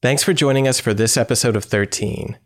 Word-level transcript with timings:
Thanks 0.00 0.22
for 0.22 0.32
joining 0.32 0.68
us 0.68 0.78
for 0.78 0.94
this 0.94 1.16
episode 1.16 1.56
of 1.56 1.64
13. 1.64 2.38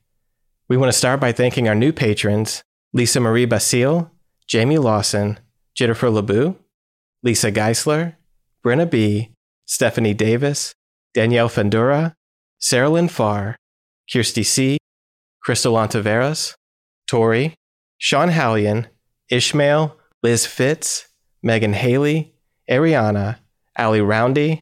We 0.70 0.76
want 0.78 0.90
to 0.90 0.96
start 0.96 1.20
by 1.20 1.32
thanking 1.32 1.68
our 1.68 1.74
new 1.74 1.92
patrons 1.92 2.62
Lisa 2.94 3.20
Marie 3.20 3.44
Basile, 3.44 4.10
Jamie 4.48 4.78
Lawson, 4.78 5.38
Jennifer 5.74 6.06
LeBou, 6.06 6.56
Lisa 7.22 7.52
Geisler, 7.52 8.16
Brenna 8.64 8.90
B., 8.90 9.32
Stephanie 9.66 10.14
Davis, 10.14 10.72
Danielle 11.12 11.50
Fendura, 11.50 12.14
Sarah 12.58 12.88
Lynn 12.88 13.08
Farr, 13.08 13.56
Kirsty 14.10 14.44
C., 14.44 14.78
Crystal 15.42 15.74
Ontiveros, 15.74 16.54
Tori, 17.06 17.54
Sean 17.98 18.30
Hallion, 18.30 18.86
Ishmael, 19.30 19.94
Liz 20.22 20.46
Fitz, 20.46 21.06
Megan 21.42 21.74
Haley, 21.74 22.32
Ariana, 22.70 23.40
Ali 23.76 24.00
Roundy, 24.00 24.60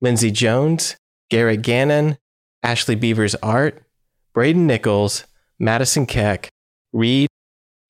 Lindsay 0.00 0.32
Jones, 0.32 0.96
Garrett 1.30 1.62
Gannon, 1.62 2.16
Ashley 2.62 2.94
Beavers 2.94 3.34
Art, 3.36 3.82
Braden 4.32 4.66
Nichols, 4.66 5.24
Madison 5.58 6.06
Keck, 6.06 6.48
Reed, 6.92 7.28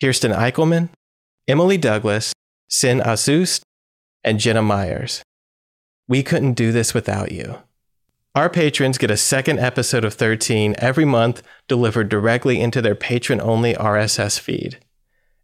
Kirsten 0.01 0.33
Eichelman, 0.33 0.89
Emily 1.47 1.77
Douglas, 1.77 2.33
Sin 2.69 3.01
Asust, 3.01 3.63
and 4.25 4.39
Jenna 4.39 4.63
Myers. 4.63 5.23
We 6.09 6.23
couldn't 6.23 6.55
do 6.55 6.73
this 6.73 6.95
without 6.95 7.33
you. 7.33 7.59
Our 8.35 8.49
patrons 8.49 8.99
get 8.99 9.11
a 9.11 9.17
second 9.17 9.59
episode 9.59 10.05
of 10.05 10.15
13 10.15 10.75
every 10.79 11.05
month 11.05 11.43
delivered 11.69 12.09
directly 12.09 12.61
into 12.61 12.81
their 12.81 12.95
patron 12.95 13.41
only 13.41 13.75
RSS 13.75 14.39
feed 14.39 14.79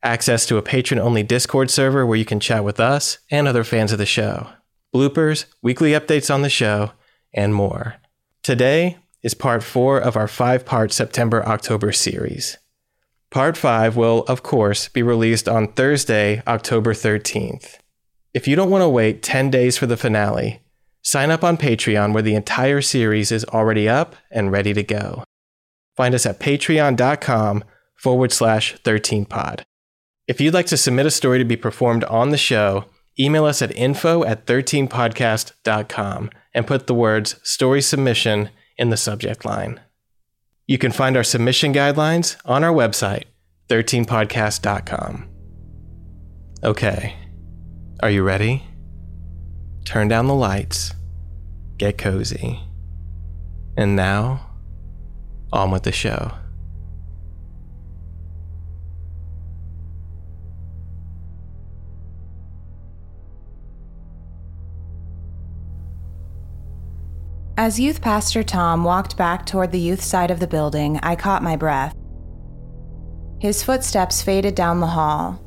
access 0.03 0.47
to 0.47 0.57
a 0.57 0.63
patron 0.63 1.01
only 1.01 1.23
Discord 1.23 1.71
server 1.71 2.07
where 2.07 2.17
you 2.17 2.25
can 2.25 2.41
chat 2.41 2.65
with 2.65 2.81
us 2.81 3.19
and 3.31 3.49
other 3.49 3.65
fans 3.65 3.93
of 3.93 3.99
the 3.99 4.07
show, 4.07 4.49
bloopers, 4.95 5.47
weekly 5.63 5.93
updates 5.93 6.33
on 6.33 6.43
the 6.43 6.51
show, 6.51 6.93
and 7.33 7.55
more. 7.55 7.97
Today 8.43 8.99
is 9.23 9.35
part 9.35 9.63
four 9.63 9.99
of 9.99 10.17
our 10.17 10.29
five 10.29 10.65
part 10.65 10.93
September 10.93 11.45
October 11.47 11.93
series. 11.93 12.59
Part 13.31 13.57
five 13.57 13.97
will, 13.97 14.25
of 14.29 14.43
course, 14.43 14.89
be 14.89 15.03
released 15.03 15.49
on 15.49 15.73
Thursday, 15.73 16.43
October 16.47 16.95
13th. 16.95 17.79
If 18.33 18.49
you 18.49 18.57
don't 18.57 18.71
want 18.71 18.83
to 18.83 18.89
wait 18.89 19.23
10 19.23 19.51
days 19.51 19.77
for 19.77 19.87
the 19.87 19.97
finale, 19.97 20.63
sign 21.03 21.31
up 21.31 21.45
on 21.45 21.57
Patreon 21.57 22.13
where 22.13 22.23
the 22.23 22.35
entire 22.35 22.81
series 22.81 23.33
is 23.33 23.45
already 23.47 23.89
up 23.89 24.17
and 24.31 24.53
ready 24.53 24.73
to 24.73 24.83
go. 24.83 25.25
Find 25.97 26.15
us 26.15 26.25
at 26.25 26.41
patreon.com 26.41 27.65
forward 27.97 28.33
slash 28.33 28.77
13pod. 28.83 29.63
If 30.27 30.41
you'd 30.41 30.55
like 30.55 30.67
to 30.67 30.77
submit 30.77 31.07
a 31.07 31.11
story 31.11 31.39
to 31.39 31.45
be 31.45 31.57
performed 31.57 32.05
on 32.05 32.31
the 32.31 32.37
show, 32.37 32.85
email 33.19 33.45
us 33.45 33.61
at 33.61 33.75
info 33.77 34.25
at 34.25 34.47
13podcast.com 34.47 36.31
and 36.55 36.67
put 36.67 36.87
the 36.87 36.95
words 36.95 37.41
story 37.43 37.83
submission 37.83 38.51
in 38.79 38.91
the 38.91 38.97
subject 38.97 39.45
line. 39.45 39.81
You 40.67 40.79
can 40.79 40.93
find 40.93 41.17
our 41.17 41.25
submission 41.25 41.73
guidelines 41.73 42.37
on 42.45 42.63
our 42.63 42.73
website, 42.73 43.25
13podcast.com. 43.69 45.29
Okay, 46.63 47.17
are 48.01 48.11
you 48.11 48.23
ready? 48.23 48.65
Turn 49.85 50.09
down 50.09 50.27
the 50.27 50.35
lights, 50.35 50.93
get 51.79 51.99
cozy. 51.99 52.61
And 53.77 53.97
now, 53.97 54.51
on 55.53 55.71
with 55.71 55.85
the 55.85 55.93
show. 55.93 56.33
As 67.59 67.81
youth 67.81 68.01
pastor 68.01 68.45
Tom 68.45 68.85
walked 68.85 69.17
back 69.17 69.45
toward 69.45 69.73
the 69.73 69.81
youth 69.81 70.01
side 70.01 70.31
of 70.31 70.39
the 70.39 70.47
building, 70.47 71.01
I 71.03 71.17
caught 71.17 71.43
my 71.43 71.57
breath. 71.57 71.93
His 73.41 73.65
footsteps 73.65 74.23
faded 74.23 74.55
down 74.55 74.79
the 74.79 74.87
hall. 74.87 75.43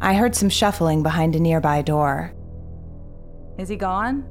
I 0.00 0.14
heard 0.14 0.34
some 0.34 0.48
shuffling 0.48 1.02
behind 1.02 1.36
a 1.36 1.38
nearby 1.38 1.82
door. 1.82 2.32
Is 3.58 3.68
he 3.68 3.76
gone? 3.76 4.24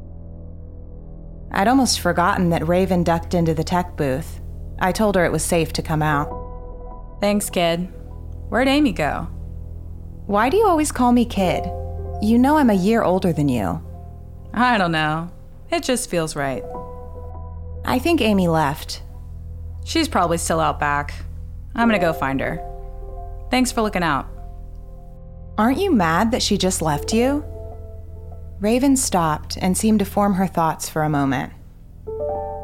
I'd 1.51 1.67
almost 1.67 1.99
forgotten 1.99 2.49
that 2.49 2.67
Raven 2.67 3.03
ducked 3.03 3.35
into 3.35 3.53
the 3.53 3.63
tech 3.63 3.95
booth. 3.95 4.41
I 4.79 4.91
told 4.91 5.15
her 5.15 5.23
it 5.23 5.31
was 5.31 5.43
safe 5.43 5.71
to 5.73 5.83
come 5.83 6.01
out. 6.01 6.31
Thanks, 7.21 7.51
kid. 7.51 7.81
Where'd 8.49 8.67
Amy 8.67 8.91
go? 8.91 9.27
Why 10.25 10.49
do 10.49 10.57
you 10.57 10.65
always 10.65 10.91
call 10.91 11.11
me 11.11 11.25
kid? 11.25 11.63
You 12.23 12.39
know 12.39 12.57
I'm 12.57 12.71
a 12.71 12.73
year 12.73 13.03
older 13.03 13.31
than 13.31 13.49
you. 13.49 13.85
I 14.51 14.79
don't 14.79 14.91
know. 14.91 15.29
It 15.69 15.83
just 15.83 16.09
feels 16.09 16.35
right. 16.35 16.63
I 17.85 17.99
think 17.99 18.21
Amy 18.21 18.47
left. 18.47 19.01
She's 19.83 20.07
probably 20.07 20.37
still 20.37 20.59
out 20.59 20.79
back. 20.79 21.13
I'm 21.75 21.87
gonna 21.87 21.99
go 21.99 22.13
find 22.13 22.39
her. 22.39 22.61
Thanks 23.49 23.71
for 23.71 23.81
looking 23.81 24.03
out. 24.03 24.27
Aren't 25.57 25.79
you 25.79 25.91
mad 25.91 26.31
that 26.31 26.41
she 26.41 26.57
just 26.57 26.81
left 26.81 27.13
you? 27.13 27.43
Raven 28.59 28.95
stopped 28.95 29.57
and 29.61 29.77
seemed 29.77 29.99
to 29.99 30.05
form 30.05 30.33
her 30.33 30.47
thoughts 30.47 30.89
for 30.89 31.03
a 31.03 31.09
moment. 31.09 31.53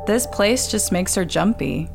This 0.06 0.28
place 0.28 0.68
just 0.68 0.92
makes 0.92 1.16
her 1.16 1.26
jumpy. 1.26 1.90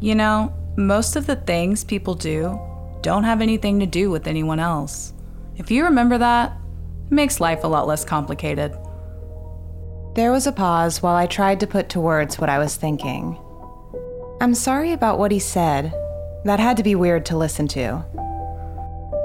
You 0.00 0.14
know, 0.14 0.52
most 0.76 1.16
of 1.16 1.26
the 1.26 1.36
things 1.36 1.84
people 1.84 2.14
do 2.14 2.60
don't 3.00 3.24
have 3.24 3.40
anything 3.40 3.80
to 3.80 3.86
do 3.86 4.10
with 4.10 4.26
anyone 4.26 4.58
else. 4.58 5.12
If 5.56 5.70
you 5.70 5.84
remember 5.84 6.18
that, 6.18 6.52
it 7.06 7.12
makes 7.12 7.40
life 7.40 7.64
a 7.64 7.68
lot 7.68 7.86
less 7.86 8.04
complicated. 8.04 8.76
There 10.14 10.30
was 10.30 10.46
a 10.46 10.52
pause 10.52 11.02
while 11.02 11.16
I 11.16 11.26
tried 11.26 11.58
to 11.58 11.66
put 11.66 11.88
to 11.88 12.00
words 12.00 12.38
what 12.38 12.48
I 12.48 12.58
was 12.58 12.76
thinking. 12.76 13.36
I'm 14.40 14.54
sorry 14.54 14.92
about 14.92 15.18
what 15.18 15.32
he 15.32 15.40
said. 15.40 15.92
That 16.44 16.60
had 16.60 16.76
to 16.76 16.84
be 16.84 16.94
weird 16.94 17.26
to 17.26 17.36
listen 17.36 17.66
to. 17.68 18.04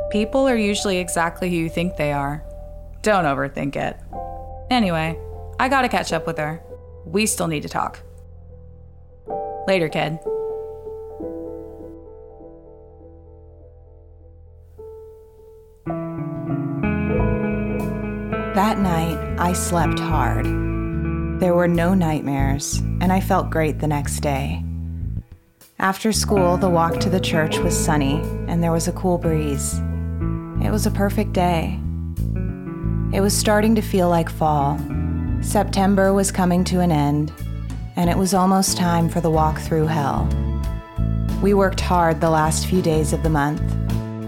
People 0.10 0.48
are 0.48 0.58
usually 0.58 0.98
exactly 0.98 1.48
who 1.48 1.58
you 1.58 1.70
think 1.70 1.96
they 1.96 2.12
are. 2.12 2.44
Don't 3.04 3.26
overthink 3.26 3.76
it. 3.76 3.98
Anyway, 4.72 5.20
I 5.60 5.70
gotta 5.70 5.90
catch 5.90 6.12
up 6.12 6.26
with 6.26 6.40
her. 6.40 6.60
We 7.06 7.28
still 7.28 7.48
need 7.48 7.62
to 7.62 7.70
talk. 7.70 8.00
Later, 9.68 9.90
kid. 9.90 10.18
That 18.56 18.80
night, 18.80 19.38
I 19.38 19.54
slept 19.54 20.00
hard. 20.00 20.69
There 21.40 21.54
were 21.54 21.70
no 21.70 21.94
nightmares, 21.94 22.80
and 23.00 23.14
I 23.14 23.22
felt 23.22 23.50
great 23.50 23.80
the 23.80 23.88
next 23.88 24.20
day. 24.20 24.62
After 25.80 26.12
school, 26.12 26.58
the 26.58 26.70
walk 26.70 27.00
to 27.00 27.10
the 27.10 27.22
church 27.22 27.60
was 27.60 27.78
sunny, 27.78 28.20
and 28.50 28.62
there 28.62 28.74
was 28.74 28.90
a 28.90 28.92
cool 28.92 29.18
breeze. 29.18 29.80
It 30.62 30.70
was 30.70 30.86
a 30.86 30.92
perfect 30.92 31.32
day. 31.32 31.80
It 33.14 33.22
was 33.22 33.34
starting 33.34 33.74
to 33.76 33.82
feel 33.82 34.10
like 34.10 34.30
fall. 34.30 34.78
September 35.40 36.12
was 36.12 36.30
coming 36.30 36.66
to 36.66 36.82
an 36.82 36.92
end, 36.92 37.32
and 37.96 38.10
it 38.10 38.18
was 38.18 38.34
almost 38.34 38.76
time 38.76 39.08
for 39.08 39.22
the 39.22 39.32
walk 39.32 39.60
through 39.60 39.88
hell. 39.88 40.28
We 41.42 41.54
worked 41.54 41.80
hard 41.80 42.20
the 42.20 42.30
last 42.30 42.68
few 42.68 42.82
days 42.82 43.14
of 43.14 43.24
the 43.24 43.30
month. 43.30 43.62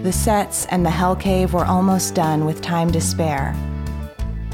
The 0.02 0.12
sets 0.12 0.64
and 0.70 0.82
the 0.84 0.90
Hell 0.90 1.14
Cave 1.14 1.52
were 1.52 1.66
almost 1.66 2.14
done 2.14 2.46
with 2.46 2.62
time 2.62 2.90
to 2.92 3.02
spare. 3.02 3.54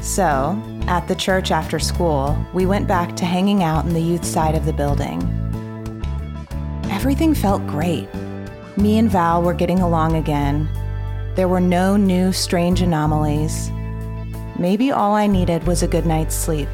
So, 0.01 0.61
at 0.89 1.07
the 1.07 1.13
church 1.13 1.51
after 1.51 1.77
school, 1.77 2.35
we 2.51 2.65
went 2.65 2.87
back 2.87 3.15
to 3.15 3.23
hanging 3.23 3.61
out 3.61 3.85
in 3.85 3.93
the 3.93 4.01
youth 4.01 4.25
side 4.25 4.55
of 4.55 4.65
the 4.65 4.73
building. 4.73 5.21
Everything 6.85 7.35
felt 7.35 7.65
great. 7.67 8.09
Me 8.75 8.97
and 8.97 9.07
Val 9.07 9.43
were 9.43 9.53
getting 9.53 9.81
along 9.81 10.15
again. 10.15 10.67
There 11.35 11.47
were 11.47 11.61
no 11.61 11.95
new 11.95 12.33
strange 12.33 12.81
anomalies. 12.81 13.69
Maybe 14.57 14.89
all 14.89 15.13
I 15.13 15.27
needed 15.27 15.67
was 15.67 15.83
a 15.83 15.87
good 15.87 16.07
night's 16.07 16.33
sleep. 16.33 16.67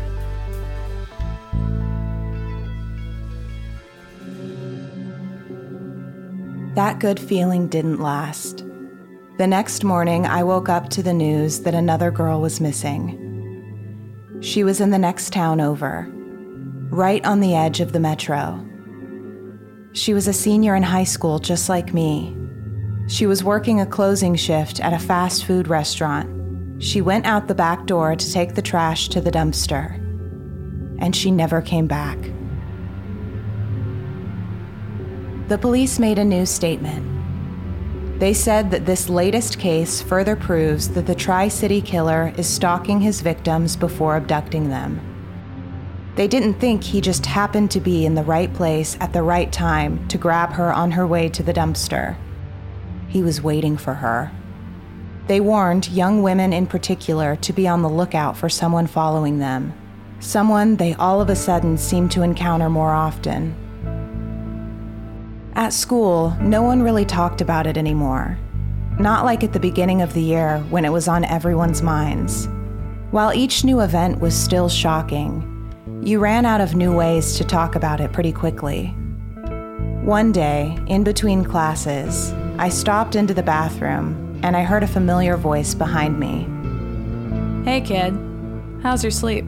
That 6.75 6.99
good 6.99 7.19
feeling 7.19 7.67
didn't 7.67 7.99
last. 7.99 8.63
The 9.37 9.47
next 9.47 9.83
morning, 9.83 10.25
I 10.25 10.41
woke 10.43 10.69
up 10.69 10.89
to 10.91 11.03
the 11.03 11.13
news 11.13 11.59
that 11.61 11.75
another 11.75 12.11
girl 12.11 12.39
was 12.39 12.61
missing. 12.61 13.24
She 14.45 14.63
was 14.63 14.79
in 14.79 14.91
the 14.91 14.99
next 14.99 15.33
town 15.33 15.59
over. 15.59 16.07
right 16.91 17.25
on 17.25 17.39
the 17.39 17.55
edge 17.55 17.79
of 17.81 17.91
the 17.93 17.99
metro. 17.99 18.63
She 19.93 20.13
was 20.13 20.27
a 20.27 20.33
senior 20.33 20.75
in 20.75 20.83
high 20.83 21.03
school, 21.03 21.39
just 21.39 21.67
like 21.67 21.95
me. 21.95 22.37
She 23.07 23.25
was 23.25 23.43
working 23.43 23.81
a 23.81 23.87
closing 23.87 24.35
shift 24.35 24.79
at 24.79 24.93
a 24.93 24.99
fast 24.99 25.45
food 25.45 25.67
restaurant. 25.67 26.29
She 26.81 27.01
went 27.01 27.25
out 27.25 27.47
the 27.47 27.55
back 27.55 27.87
door 27.87 28.15
to 28.15 28.31
take 28.31 28.53
the 28.53 28.61
trash 28.61 29.09
to 29.09 29.19
the 29.19 29.31
dumpster, 29.31 29.95
and 30.99 31.15
she 31.15 31.31
never 31.31 31.59
came 31.59 31.87
back. 31.87 32.19
The 35.49 35.57
police 35.57 35.97
made 35.97 36.19
a 36.19 36.23
new 36.23 36.45
statement. 36.45 37.14
They 38.17 38.33
said 38.33 38.71
that 38.71 38.85
this 38.85 39.09
latest 39.09 39.59
case 39.59 40.01
further 40.01 40.37
proves 40.37 40.89
that 40.89 41.05
the 41.05 41.15
Tri 41.15 41.49
City 41.49 41.81
killer 41.81 42.33
is 42.37 42.47
stalking 42.47 43.01
his 43.01 43.19
victims 43.19 43.75
before 43.75 44.15
abducting 44.15 44.69
them. 44.69 45.01
They 46.15 46.29
didn't 46.29 46.53
think 46.53 46.81
he 46.81 47.01
just 47.01 47.25
happened 47.25 47.71
to 47.71 47.81
be 47.81 48.05
in 48.05 48.15
the 48.15 48.23
right 48.23 48.53
place 48.53 48.95
at 49.01 49.11
the 49.11 49.21
right 49.21 49.51
time 49.51 50.07
to 50.07 50.17
grab 50.17 50.53
her 50.53 50.71
on 50.71 50.91
her 50.91 51.05
way 51.05 51.27
to 51.27 51.43
the 51.43 51.53
dumpster. 51.53 52.15
He 53.09 53.21
was 53.21 53.41
waiting 53.41 53.75
for 53.75 53.95
her. 53.95 54.31
They 55.27 55.41
warned 55.41 55.89
young 55.89 56.23
women 56.23 56.53
in 56.53 56.67
particular 56.67 57.35
to 57.37 57.51
be 57.51 57.67
on 57.67 57.81
the 57.81 57.89
lookout 57.89 58.37
for 58.37 58.47
someone 58.47 58.87
following 58.87 59.39
them, 59.39 59.73
someone 60.21 60.77
they 60.77 60.93
all 60.93 61.19
of 61.19 61.29
a 61.29 61.35
sudden 61.35 61.77
seemed 61.77 62.11
to 62.11 62.21
encounter 62.21 62.69
more 62.69 62.93
often. 62.93 63.57
At 65.57 65.71
school, 65.71 66.35
no 66.41 66.63
one 66.63 66.83
really 66.83 67.05
talked 67.05 67.39
about 67.39 67.65
it 67.65 67.77
anymore. 67.77 68.37
Not 68.99 69.23
like 69.23 69.41
at 69.41 69.53
the 69.53 69.59
beginning 69.59 70.01
of 70.01 70.13
the 70.13 70.21
year 70.21 70.59
when 70.69 70.83
it 70.83 70.91
was 70.91 71.07
on 71.07 71.23
everyone's 71.23 71.81
minds. 71.81 72.49
While 73.11 73.33
each 73.33 73.63
new 73.63 73.79
event 73.79 74.19
was 74.19 74.35
still 74.35 74.67
shocking, 74.67 75.51
you 76.03 76.19
ran 76.19 76.45
out 76.45 76.59
of 76.59 76.75
new 76.75 76.93
ways 76.93 77.37
to 77.37 77.45
talk 77.45 77.75
about 77.75 78.01
it 78.01 78.11
pretty 78.11 78.33
quickly. 78.33 78.87
One 80.03 80.33
day, 80.33 80.77
in 80.87 81.05
between 81.05 81.45
classes, 81.45 82.33
I 82.57 82.67
stopped 82.67 83.15
into 83.15 83.33
the 83.33 83.41
bathroom 83.41 84.41
and 84.43 84.57
I 84.57 84.63
heard 84.63 84.83
a 84.83 84.87
familiar 84.87 85.37
voice 85.37 85.73
behind 85.73 86.19
me. 86.19 86.49
Hey, 87.63 87.79
kid. 87.79 88.13
How's 88.83 89.05
your 89.05 89.11
sleep? 89.11 89.45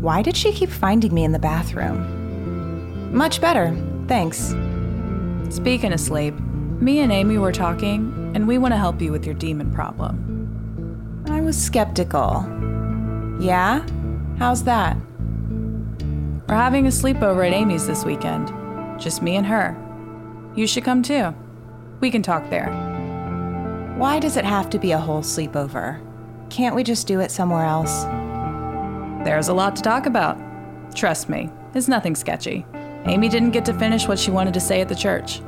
Why 0.00 0.22
did 0.22 0.36
she 0.36 0.52
keep 0.52 0.70
finding 0.70 1.12
me 1.12 1.24
in 1.24 1.32
the 1.32 1.40
bathroom? 1.40 3.12
Much 3.12 3.40
better, 3.40 3.76
thanks. 4.06 4.54
Speaking 5.50 5.92
of 5.92 6.00
sleep, 6.00 6.34
me 6.80 7.00
and 7.00 7.12
Amy 7.12 7.38
were 7.38 7.52
talking, 7.52 8.32
and 8.34 8.46
we 8.46 8.58
want 8.58 8.72
to 8.72 8.78
help 8.78 9.00
you 9.00 9.12
with 9.12 9.24
your 9.24 9.34
demon 9.34 9.72
problem. 9.72 11.24
I 11.28 11.40
was 11.40 11.56
skeptical. 11.56 12.44
Yeah? 13.40 13.86
How's 14.38 14.64
that? 14.64 14.96
We're 16.48 16.54
having 16.54 16.86
a 16.86 16.90
sleepover 16.90 17.46
at 17.46 17.52
Amy's 17.52 17.86
this 17.86 18.04
weekend. 18.04 18.52
Just 19.00 19.22
me 19.22 19.36
and 19.36 19.46
her. 19.46 19.76
You 20.54 20.66
should 20.66 20.84
come 20.84 21.02
too. 21.02 21.34
We 22.00 22.10
can 22.10 22.22
talk 22.22 22.48
there. 22.50 22.70
Why 23.96 24.18
does 24.18 24.36
it 24.36 24.44
have 24.44 24.68
to 24.70 24.78
be 24.78 24.92
a 24.92 24.98
whole 24.98 25.22
sleepover? 25.22 26.00
Can't 26.50 26.76
we 26.76 26.82
just 26.84 27.06
do 27.06 27.20
it 27.20 27.30
somewhere 27.30 27.64
else? 27.64 28.04
There's 29.24 29.48
a 29.48 29.54
lot 29.54 29.74
to 29.76 29.82
talk 29.82 30.06
about. 30.06 30.38
Trust 30.94 31.28
me, 31.28 31.50
it's 31.74 31.88
nothing 31.88 32.14
sketchy. 32.14 32.64
Amy 33.06 33.28
didn't 33.28 33.52
get 33.52 33.64
to 33.66 33.74
finish 33.74 34.08
what 34.08 34.18
she 34.18 34.30
wanted 34.30 34.54
to 34.54 34.60
say 34.60 34.80
at 34.80 34.88
the 34.88 34.94
church. 34.94 35.40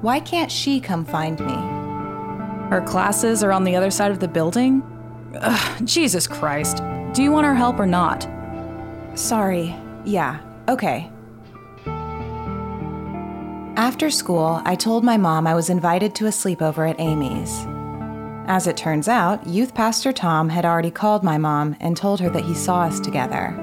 Why 0.00 0.20
can't 0.20 0.50
she 0.50 0.80
come 0.80 1.04
find 1.04 1.38
me? 1.40 1.52
Her 2.70 2.84
classes 2.86 3.42
are 3.42 3.52
on 3.52 3.64
the 3.64 3.76
other 3.76 3.90
side 3.90 4.10
of 4.10 4.20
the 4.20 4.28
building? 4.28 4.82
Ugh, 5.40 5.86
Jesus 5.86 6.26
Christ. 6.26 6.82
Do 7.12 7.22
you 7.22 7.30
want 7.30 7.46
her 7.46 7.54
help 7.54 7.78
or 7.78 7.86
not? 7.86 8.28
Sorry. 9.14 9.74
Yeah, 10.04 10.40
okay. 10.68 11.10
After 13.76 14.10
school, 14.10 14.60
I 14.64 14.74
told 14.74 15.04
my 15.04 15.16
mom 15.16 15.46
I 15.46 15.54
was 15.54 15.70
invited 15.70 16.14
to 16.16 16.26
a 16.26 16.30
sleepover 16.30 16.90
at 16.90 16.98
Amy's. 16.98 17.64
As 18.48 18.66
it 18.66 18.76
turns 18.76 19.08
out, 19.08 19.46
youth 19.46 19.74
pastor 19.74 20.12
Tom 20.12 20.48
had 20.48 20.64
already 20.64 20.90
called 20.90 21.22
my 21.22 21.38
mom 21.38 21.76
and 21.80 21.96
told 21.96 22.18
her 22.20 22.30
that 22.30 22.44
he 22.44 22.54
saw 22.54 22.82
us 22.82 22.98
together. 22.98 23.56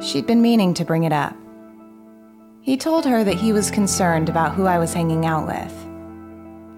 She'd 0.00 0.26
been 0.26 0.40
meaning 0.40 0.72
to 0.74 0.84
bring 0.84 1.04
it 1.04 1.12
up. 1.12 1.36
He 2.62 2.76
told 2.76 3.06
her 3.06 3.24
that 3.24 3.36
he 3.36 3.54
was 3.54 3.70
concerned 3.70 4.28
about 4.28 4.54
who 4.54 4.66
I 4.66 4.78
was 4.78 4.92
hanging 4.92 5.24
out 5.24 5.46
with. 5.46 5.74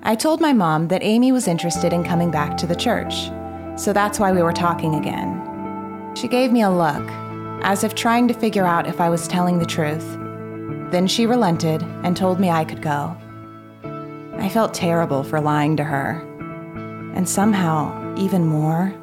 I 0.04 0.14
told 0.14 0.40
my 0.40 0.52
mom 0.52 0.88
that 0.88 1.02
Amy 1.02 1.32
was 1.32 1.48
interested 1.48 1.92
in 1.92 2.04
coming 2.04 2.30
back 2.30 2.56
to 2.58 2.68
the 2.68 2.76
church, 2.76 3.30
so 3.76 3.92
that's 3.92 4.20
why 4.20 4.30
we 4.30 4.42
were 4.42 4.52
talking 4.52 4.94
again. 4.94 6.12
She 6.14 6.28
gave 6.28 6.52
me 6.52 6.62
a 6.62 6.70
look, 6.70 7.02
as 7.64 7.82
if 7.82 7.96
trying 7.96 8.28
to 8.28 8.34
figure 8.34 8.64
out 8.64 8.86
if 8.86 9.00
I 9.00 9.10
was 9.10 9.26
telling 9.26 9.58
the 9.58 9.66
truth. 9.66 10.06
Then 10.92 11.08
she 11.08 11.26
relented 11.26 11.82
and 12.04 12.16
told 12.16 12.38
me 12.38 12.48
I 12.48 12.64
could 12.64 12.80
go. 12.80 13.16
I 14.34 14.48
felt 14.48 14.74
terrible 14.74 15.24
for 15.24 15.40
lying 15.40 15.76
to 15.78 15.84
her. 15.84 16.20
And 17.14 17.28
somehow, 17.28 18.14
even 18.16 18.46
more, 18.46 18.94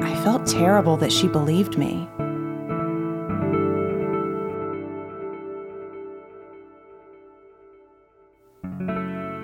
I 0.00 0.14
felt 0.24 0.46
terrible 0.46 0.96
that 0.96 1.12
she 1.12 1.28
believed 1.28 1.78
me. 1.78 2.08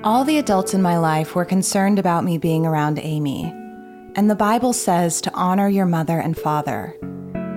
All 0.05 0.25
the 0.25 0.39
adults 0.39 0.75
in 0.75 0.83
my 0.83 0.99
life 0.99 1.37
were 1.37 1.45
concerned 1.45 2.01
about 2.01 2.25
me 2.25 2.37
being 2.37 2.67
around 2.67 2.99
Amy. 2.99 3.45
And 4.17 4.29
the 4.29 4.35
Bible 4.35 4.73
says 4.73 5.21
to 5.21 5.33
honor 5.33 5.69
your 5.69 5.87
mother 5.87 6.19
and 6.19 6.37
father 6.37 6.97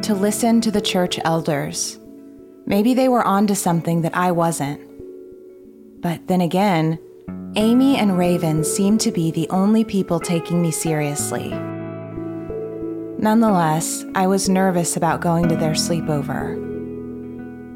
to 0.03 0.13
listen 0.13 0.62
to 0.62 0.69
the 0.69 0.80
church 0.80 1.18
elders. 1.25 2.00
Maybe 2.68 2.94
they 2.94 3.09
were 3.09 3.24
onto 3.24 3.56
something 3.56 4.03
that 4.03 4.15
I 4.15 4.31
wasn't. 4.31 4.80
But 6.03 6.27
then 6.27 6.42
again, 6.42 7.00
Amy 7.56 7.97
and 7.97 8.15
Raven 8.15 8.63
seemed 8.63 9.01
to 9.01 9.12
be 9.12 9.31
the 9.31 9.50
only 9.50 9.83
people 9.83 10.19
taking 10.19 10.62
me 10.62 10.69
seriously. 10.69 11.50
Nonetheless, 13.18 14.06
I 14.13 14.27
was 14.27 14.50
nervous 14.50 14.95
about 14.95 15.19
going 15.19 15.50
to 15.50 15.56
their 15.56 15.74
sleepover. 15.74 16.62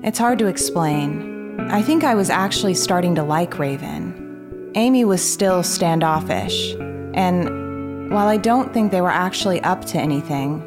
It's 0.06 0.19
hard 0.19 0.38
to 0.38 0.45
explain. 0.45 1.60
I 1.72 1.81
think 1.81 2.04
I 2.04 2.13
was 2.13 2.30
actually 2.30 2.75
starting 2.75 3.15
to 3.15 3.24
like 3.24 3.57
Raven. 3.57 4.09
Amy 4.75 5.04
was 5.04 5.21
still 5.21 5.63
standoffish, 5.63 6.74
and 7.16 8.12
while 8.12 8.27
I 8.27 8.38
don't 8.38 8.71
think 8.71 8.92
they 8.92 9.01
were 9.01 9.10
actually 9.10 9.60
up 9.62 9.83
to 9.86 9.98
anything, 9.98 10.66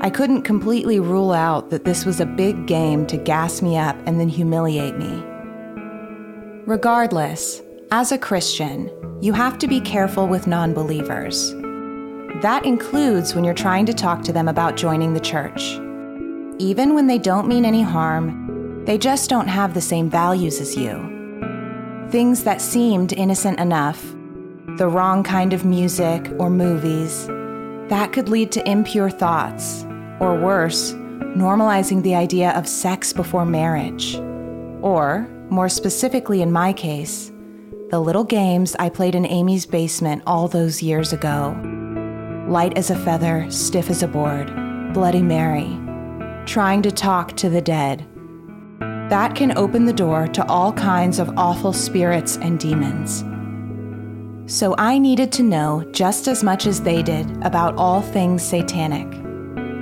I 0.00 0.10
couldn't 0.10 0.42
completely 0.42 0.98
rule 0.98 1.32
out 1.32 1.70
that 1.70 1.84
this 1.84 2.04
was 2.04 2.18
a 2.18 2.26
big 2.26 2.66
game 2.66 3.06
to 3.06 3.16
gas 3.16 3.62
me 3.62 3.76
up 3.78 3.96
and 4.06 4.18
then 4.18 4.28
humiliate 4.28 4.96
me. 4.96 5.22
Regardless, 6.66 7.62
as 7.92 8.10
a 8.10 8.18
Christian, 8.18 8.90
you 9.20 9.32
have 9.32 9.56
to 9.58 9.68
be 9.68 9.80
careful 9.80 10.26
with 10.26 10.48
non 10.48 10.74
believers. 10.74 11.52
That 12.42 12.64
includes 12.64 13.34
when 13.34 13.44
you're 13.44 13.54
trying 13.54 13.86
to 13.86 13.94
talk 13.94 14.22
to 14.22 14.32
them 14.32 14.48
about 14.48 14.76
joining 14.76 15.14
the 15.14 15.20
church. 15.20 15.74
Even 16.58 16.94
when 16.94 17.06
they 17.06 17.18
don't 17.18 17.46
mean 17.46 17.64
any 17.64 17.82
harm, 17.82 18.84
they 18.84 18.98
just 18.98 19.30
don't 19.30 19.46
have 19.46 19.74
the 19.74 19.80
same 19.80 20.10
values 20.10 20.60
as 20.60 20.76
you. 20.76 21.21
Things 22.12 22.44
that 22.44 22.60
seemed 22.60 23.14
innocent 23.14 23.58
enough, 23.58 24.04
the 24.76 24.86
wrong 24.86 25.22
kind 25.22 25.54
of 25.54 25.64
music 25.64 26.30
or 26.38 26.50
movies, 26.50 27.26
that 27.88 28.12
could 28.12 28.28
lead 28.28 28.52
to 28.52 28.70
impure 28.70 29.08
thoughts 29.08 29.84
or 30.20 30.38
worse, 30.38 30.92
normalizing 30.92 32.02
the 32.02 32.14
idea 32.14 32.50
of 32.50 32.68
sex 32.68 33.14
before 33.14 33.46
marriage. 33.46 34.16
Or, 34.82 35.26
more 35.48 35.70
specifically 35.70 36.42
in 36.42 36.52
my 36.52 36.74
case, 36.74 37.32
the 37.88 37.98
little 37.98 38.24
games 38.24 38.76
I 38.78 38.90
played 38.90 39.14
in 39.14 39.24
Amy's 39.24 39.64
basement 39.64 40.22
all 40.26 40.48
those 40.48 40.82
years 40.82 41.14
ago. 41.14 41.56
Light 42.46 42.76
as 42.76 42.90
a 42.90 43.04
feather, 43.06 43.50
stiff 43.50 43.88
as 43.88 44.02
a 44.02 44.06
board, 44.06 44.48
Bloody 44.92 45.22
Mary, 45.22 45.80
trying 46.44 46.82
to 46.82 46.90
talk 46.90 47.38
to 47.38 47.48
the 47.48 47.62
dead. 47.62 48.04
That 49.12 49.34
can 49.34 49.58
open 49.58 49.84
the 49.84 49.92
door 49.92 50.26
to 50.28 50.46
all 50.46 50.72
kinds 50.72 51.18
of 51.18 51.36
awful 51.36 51.74
spirits 51.74 52.38
and 52.38 52.58
demons. 52.58 53.22
So 54.50 54.74
I 54.78 54.98
needed 54.98 55.30
to 55.32 55.42
know 55.42 55.84
just 55.92 56.28
as 56.28 56.42
much 56.42 56.66
as 56.66 56.80
they 56.80 57.02
did 57.02 57.26
about 57.44 57.76
all 57.76 58.00
things 58.00 58.42
satanic. 58.42 59.06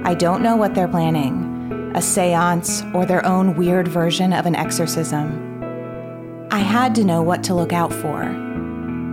I 0.04 0.14
don't 0.14 0.42
know 0.42 0.56
what 0.56 0.74
they're 0.74 0.88
planning 0.88 1.92
a 1.94 2.02
seance 2.02 2.82
or 2.92 3.06
their 3.06 3.24
own 3.24 3.54
weird 3.54 3.86
version 3.86 4.32
of 4.32 4.46
an 4.46 4.56
exorcism. 4.56 6.48
I 6.50 6.58
had 6.58 6.92
to 6.96 7.04
know 7.04 7.22
what 7.22 7.44
to 7.44 7.54
look 7.54 7.72
out 7.72 7.92
for. 7.92 8.24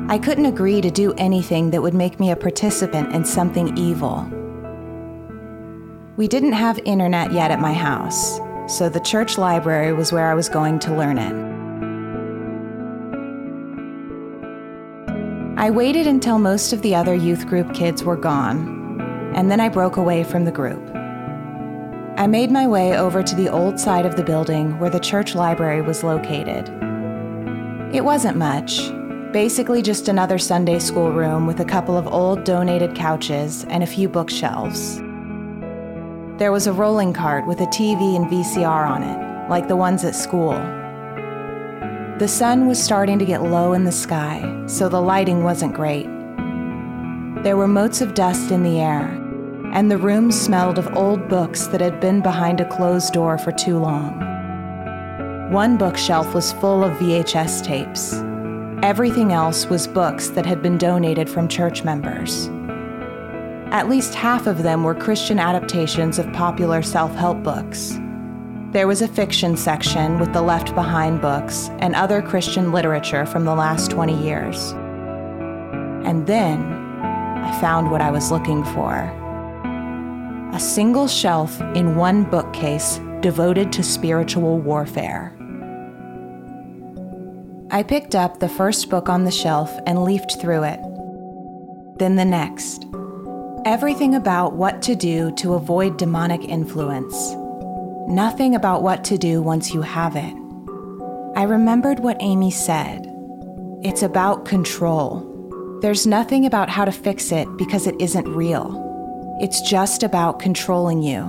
I 0.09 0.17
couldn't 0.17 0.45
agree 0.47 0.81
to 0.81 0.89
do 0.89 1.13
anything 1.19 1.69
that 1.69 1.83
would 1.83 1.93
make 1.93 2.19
me 2.19 2.31
a 2.31 2.35
participant 2.35 3.13
in 3.13 3.23
something 3.23 3.77
evil. 3.77 4.27
We 6.15 6.27
didn't 6.27 6.53
have 6.53 6.79
internet 6.85 7.33
yet 7.33 7.51
at 7.51 7.59
my 7.59 7.73
house, 7.73 8.39
so 8.67 8.89
the 8.89 8.99
church 8.99 9.37
library 9.37 9.93
was 9.93 10.11
where 10.11 10.29
I 10.29 10.33
was 10.33 10.49
going 10.49 10.79
to 10.79 10.95
learn 10.95 11.17
it. 11.17 11.47
I 15.59 15.71
waited 15.71 16.05
until 16.05 16.37
most 16.37 16.73
of 16.73 16.81
the 16.81 16.93
other 16.93 17.15
youth 17.15 17.47
group 17.47 17.73
kids 17.73 18.03
were 18.03 18.15
gone 18.15 18.77
and 19.35 19.49
then 19.49 19.59
I 19.59 19.69
broke 19.69 19.97
away 19.97 20.23
from 20.23 20.45
the 20.45 20.51
group. 20.51 20.83
I 22.17 22.25
made 22.27 22.51
my 22.51 22.67
way 22.67 22.97
over 22.97 23.21
to 23.21 23.35
the 23.35 23.49
old 23.49 23.79
side 23.79 24.05
of 24.05 24.15
the 24.15 24.23
building 24.23 24.79
where 24.79 24.89
the 24.89 24.99
church 24.99 25.35
library 25.35 25.81
was 25.81 26.03
located. 26.03 26.67
It 27.93 28.03
wasn't 28.03 28.37
much, 28.37 28.91
basically 29.31 29.81
just 29.81 30.07
another 30.07 30.39
Sunday 30.39 30.79
school 30.79 31.11
room 31.11 31.45
with 31.45 31.59
a 31.59 31.65
couple 31.65 31.97
of 31.97 32.07
old 32.07 32.43
donated 32.43 32.95
couches 32.95 33.65
and 33.65 33.83
a 33.83 33.87
few 33.87 34.09
bookshelves. 34.09 34.99
There 36.37 36.51
was 36.51 36.67
a 36.67 36.73
rolling 36.73 37.13
cart 37.13 37.47
with 37.47 37.61
a 37.61 37.65
TV 37.65 38.15
and 38.15 38.27
VCR 38.27 38.87
on 38.87 39.01
it, 39.01 39.49
like 39.49 39.67
the 39.67 39.75
ones 39.75 40.03
at 40.03 40.13
school. 40.13 40.53
The 42.19 42.27
sun 42.27 42.67
was 42.67 42.81
starting 42.81 43.17
to 43.17 43.25
get 43.25 43.41
low 43.41 43.73
in 43.73 43.85
the 43.85 43.91
sky, 43.91 44.63
so 44.67 44.87
the 44.87 45.01
lighting 45.01 45.43
wasn't 45.43 45.73
great. 45.73 46.05
There 47.43 47.57
were 47.57 47.67
motes 47.67 48.01
of 48.01 48.13
dust 48.13 48.51
in 48.51 48.61
the 48.61 48.79
air, 48.79 49.07
and 49.73 49.89
the 49.89 49.97
room 49.97 50.31
smelled 50.31 50.77
of 50.77 50.95
old 50.95 51.27
books 51.27 51.65
that 51.67 51.81
had 51.81 51.99
been 51.99 52.21
behind 52.21 52.61
a 52.61 52.69
closed 52.69 53.13
door 53.13 53.39
for 53.39 53.51
too 53.51 53.79
long. 53.79 54.19
One 55.51 55.75
bookshelf 55.75 56.35
was 56.35 56.53
full 56.53 56.83
of 56.83 56.99
VHS 56.99 57.63
tapes. 57.63 58.13
Everything 58.85 59.33
else 59.33 59.65
was 59.65 59.87
books 59.87 60.29
that 60.29 60.45
had 60.45 60.61
been 60.61 60.77
donated 60.77 61.31
from 61.31 61.47
church 61.47 61.83
members. 61.83 62.51
At 63.71 63.89
least 63.89 64.15
half 64.15 64.47
of 64.47 64.63
them 64.63 64.83
were 64.83 64.95
Christian 64.95 65.39
adaptations 65.39 66.19
of 66.19 66.31
popular 66.31 66.81
self 66.81 67.13
help 67.15 67.43
books. 67.43 67.99
There 68.71 68.87
was 68.87 69.01
a 69.01 69.07
fiction 69.07 69.57
section 69.57 70.19
with 70.19 70.33
the 70.33 70.41
Left 70.41 70.73
Behind 70.75 71.21
books 71.21 71.69
and 71.79 71.95
other 71.95 72.21
Christian 72.21 72.71
literature 72.71 73.25
from 73.25 73.45
the 73.45 73.55
last 73.55 73.91
20 73.91 74.21
years. 74.23 74.71
And 76.05 76.25
then 76.27 76.61
I 76.63 77.59
found 77.59 77.91
what 77.91 78.01
I 78.01 78.11
was 78.11 78.31
looking 78.31 78.63
for 78.63 79.13
a 80.53 80.59
single 80.59 81.07
shelf 81.07 81.59
in 81.75 81.95
one 81.95 82.23
bookcase 82.23 82.99
devoted 83.19 83.71
to 83.73 83.83
spiritual 83.83 84.59
warfare. 84.59 85.35
I 87.69 87.83
picked 87.83 88.15
up 88.15 88.39
the 88.39 88.49
first 88.49 88.89
book 88.89 89.09
on 89.09 89.25
the 89.25 89.31
shelf 89.31 89.77
and 89.85 90.03
leafed 90.03 90.39
through 90.39 90.63
it. 90.63 90.79
Then 91.99 92.15
the 92.15 92.25
next. 92.25 92.85
Everything 93.67 94.15
about 94.15 94.53
what 94.53 94.81
to 94.83 94.95
do 94.95 95.29
to 95.35 95.55
avoid 95.55 95.97
demonic 95.97 96.41
influence. 96.45 97.35
Nothing 98.07 98.55
about 98.55 98.81
what 98.81 99.03
to 99.03 99.17
do 99.17 99.41
once 99.41 99.73
you 99.73 99.81
have 99.81 100.15
it. 100.15 100.33
I 101.35 101.43
remembered 101.43 101.99
what 101.99 102.15
Amy 102.21 102.49
said. 102.49 103.05
It's 103.83 104.03
about 104.03 104.45
control. 104.45 105.79
There's 105.81 106.07
nothing 106.07 106.45
about 106.45 106.69
how 106.69 106.85
to 106.85 106.93
fix 106.93 107.29
it 107.33 107.45
because 107.57 107.87
it 107.87 107.99
isn't 107.99 108.33
real. 108.33 109.37
It's 109.41 109.59
just 109.59 110.01
about 110.01 110.39
controlling 110.39 111.03
you. 111.03 111.25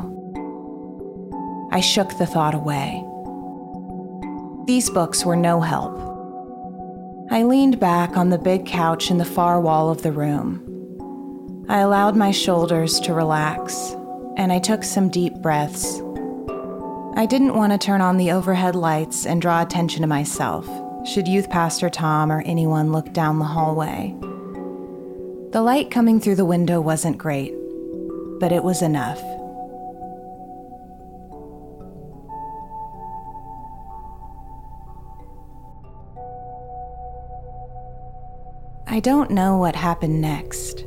I 1.73 1.81
shook 1.81 2.19
the 2.19 2.27
thought 2.27 2.55
away. 2.55 3.03
These 4.69 4.91
books 4.91 5.25
were 5.25 5.35
no 5.35 5.61
help. 5.61 5.99
I 7.33 7.43
leaned 7.43 7.81
back 7.81 8.17
on 8.17 8.31
the 8.31 8.39
big 8.39 8.65
couch 8.65 9.11
in 9.11 9.19
the 9.19 9.25
far 9.25 9.61
wall 9.61 9.91
of 9.91 10.03
the 10.03 10.13
room. 10.13 10.68
I 11.71 11.81
allowed 11.81 12.17
my 12.17 12.31
shoulders 12.31 12.99
to 13.01 13.13
relax, 13.13 13.95
and 14.39 14.51
I 14.51 14.59
took 14.59 14.83
some 14.83 15.11
deep 15.11 15.35
breaths. 15.35 16.01
I 17.15 17.27
didn't 17.29 17.57
want 17.57 17.73
to 17.73 17.79
turn 17.79 18.01
on 18.01 18.17
the 18.17 18.31
overhead 18.31 18.75
lights 18.75 19.27
and 19.27 19.43
draw 19.43 19.61
attention 19.61 20.01
to 20.01 20.09
myself, 20.09 20.67
should 21.07 21.29
Youth 21.29 21.51
Pastor 21.51 21.91
Tom 21.91 22.33
or 22.33 22.41
anyone 22.47 22.91
look 22.91 23.13
down 23.13 23.39
the 23.39 23.45
hallway. 23.45 24.17
The 25.53 25.61
light 25.61 25.91
coming 25.91 26.21
through 26.21 26.37
the 26.37 26.47
window 26.47 26.81
wasn't 26.81 27.19
great, 27.19 27.53
but 28.41 28.51
it 28.51 28.65
was 28.65 28.81
enough. 28.81 29.21
I 38.87 39.01
don't 39.01 39.31
know 39.31 39.59
what 39.59 39.77
happened 39.77 40.23
next. 40.23 40.87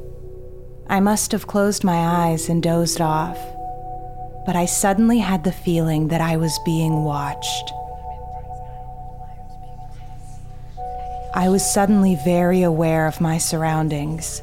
I 0.91 0.99
must 0.99 1.31
have 1.31 1.47
closed 1.47 1.85
my 1.85 1.95
eyes 1.95 2.49
and 2.49 2.61
dozed 2.61 2.99
off, 2.99 3.39
but 4.45 4.57
I 4.57 4.65
suddenly 4.65 5.19
had 5.19 5.45
the 5.45 5.51
feeling 5.53 6.09
that 6.09 6.19
I 6.19 6.35
was 6.35 6.59
being 6.65 7.05
watched. 7.05 7.71
I 11.33 11.47
was 11.47 11.63
suddenly 11.63 12.15
very 12.25 12.61
aware 12.61 13.07
of 13.07 13.21
my 13.21 13.37
surroundings. 13.37 14.41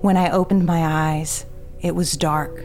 When 0.00 0.16
I 0.16 0.30
opened 0.30 0.66
my 0.66 0.80
eyes, 0.80 1.46
it 1.82 1.94
was 1.94 2.16
dark. 2.16 2.64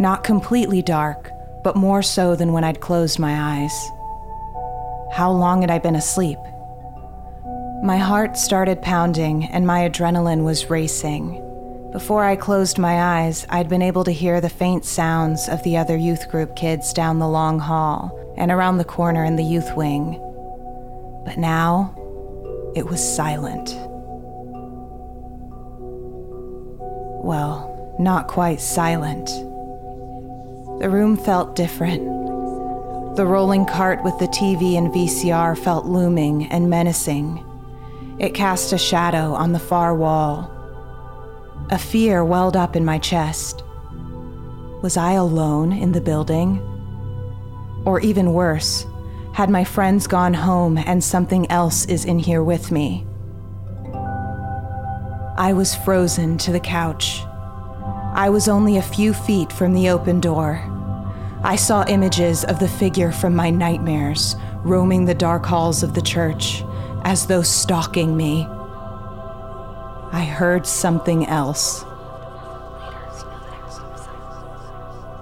Not 0.00 0.24
completely 0.24 0.82
dark, 0.82 1.30
but 1.62 1.76
more 1.76 2.02
so 2.02 2.34
than 2.34 2.52
when 2.52 2.64
I'd 2.64 2.80
closed 2.80 3.20
my 3.20 3.60
eyes. 3.60 3.90
How 5.12 5.30
long 5.30 5.60
had 5.60 5.70
I 5.70 5.78
been 5.78 5.94
asleep? 5.94 6.38
My 7.84 7.98
heart 7.98 8.36
started 8.36 8.82
pounding 8.82 9.44
and 9.44 9.64
my 9.64 9.88
adrenaline 9.88 10.42
was 10.42 10.70
racing. 10.70 11.46
Before 11.92 12.24
I 12.24 12.36
closed 12.36 12.78
my 12.78 13.20
eyes, 13.20 13.44
I'd 13.48 13.68
been 13.68 13.82
able 13.82 14.04
to 14.04 14.12
hear 14.12 14.40
the 14.40 14.48
faint 14.48 14.84
sounds 14.84 15.48
of 15.48 15.60
the 15.64 15.76
other 15.76 15.96
youth 15.96 16.30
group 16.30 16.54
kids 16.54 16.92
down 16.92 17.18
the 17.18 17.26
long 17.26 17.58
hall 17.58 18.16
and 18.36 18.52
around 18.52 18.78
the 18.78 18.84
corner 18.84 19.24
in 19.24 19.34
the 19.34 19.42
youth 19.42 19.74
wing. 19.76 20.12
But 21.24 21.36
now, 21.36 21.92
it 22.76 22.86
was 22.86 23.02
silent. 23.02 23.74
Well, 27.24 27.96
not 27.98 28.28
quite 28.28 28.60
silent. 28.60 29.26
The 30.80 30.88
room 30.88 31.16
felt 31.16 31.56
different. 31.56 32.04
The 33.16 33.26
rolling 33.26 33.66
cart 33.66 34.04
with 34.04 34.16
the 34.20 34.28
TV 34.28 34.78
and 34.78 34.94
VCR 34.94 35.58
felt 35.58 35.86
looming 35.86 36.46
and 36.52 36.70
menacing. 36.70 37.44
It 38.20 38.32
cast 38.32 38.72
a 38.72 38.78
shadow 38.78 39.34
on 39.34 39.50
the 39.50 39.58
far 39.58 39.92
wall. 39.92 40.59
A 41.72 41.78
fear 41.78 42.24
welled 42.24 42.56
up 42.56 42.74
in 42.74 42.84
my 42.84 42.98
chest. 42.98 43.62
Was 44.82 44.96
I 44.96 45.12
alone 45.12 45.72
in 45.72 45.92
the 45.92 46.00
building? 46.00 46.58
Or 47.84 48.00
even 48.00 48.32
worse, 48.32 48.86
had 49.34 49.50
my 49.50 49.62
friends 49.62 50.08
gone 50.08 50.34
home 50.34 50.78
and 50.78 51.02
something 51.02 51.48
else 51.48 51.84
is 51.86 52.04
in 52.04 52.18
here 52.18 52.42
with 52.42 52.72
me? 52.72 53.06
I 55.38 55.52
was 55.54 55.76
frozen 55.76 56.38
to 56.38 56.50
the 56.50 56.58
couch. 56.58 57.22
I 58.14 58.30
was 58.30 58.48
only 58.48 58.76
a 58.76 58.82
few 58.82 59.14
feet 59.14 59.52
from 59.52 59.72
the 59.72 59.90
open 59.90 60.18
door. 60.18 60.60
I 61.44 61.54
saw 61.54 61.84
images 61.86 62.42
of 62.44 62.58
the 62.58 62.68
figure 62.68 63.12
from 63.12 63.36
my 63.36 63.48
nightmares 63.48 64.34
roaming 64.64 65.04
the 65.04 65.14
dark 65.14 65.46
halls 65.46 65.84
of 65.84 65.94
the 65.94 66.02
church 66.02 66.64
as 67.04 67.28
though 67.28 67.42
stalking 67.42 68.16
me. 68.16 68.48
I 70.12 70.24
heard 70.24 70.66
something 70.66 71.26
else. 71.26 71.84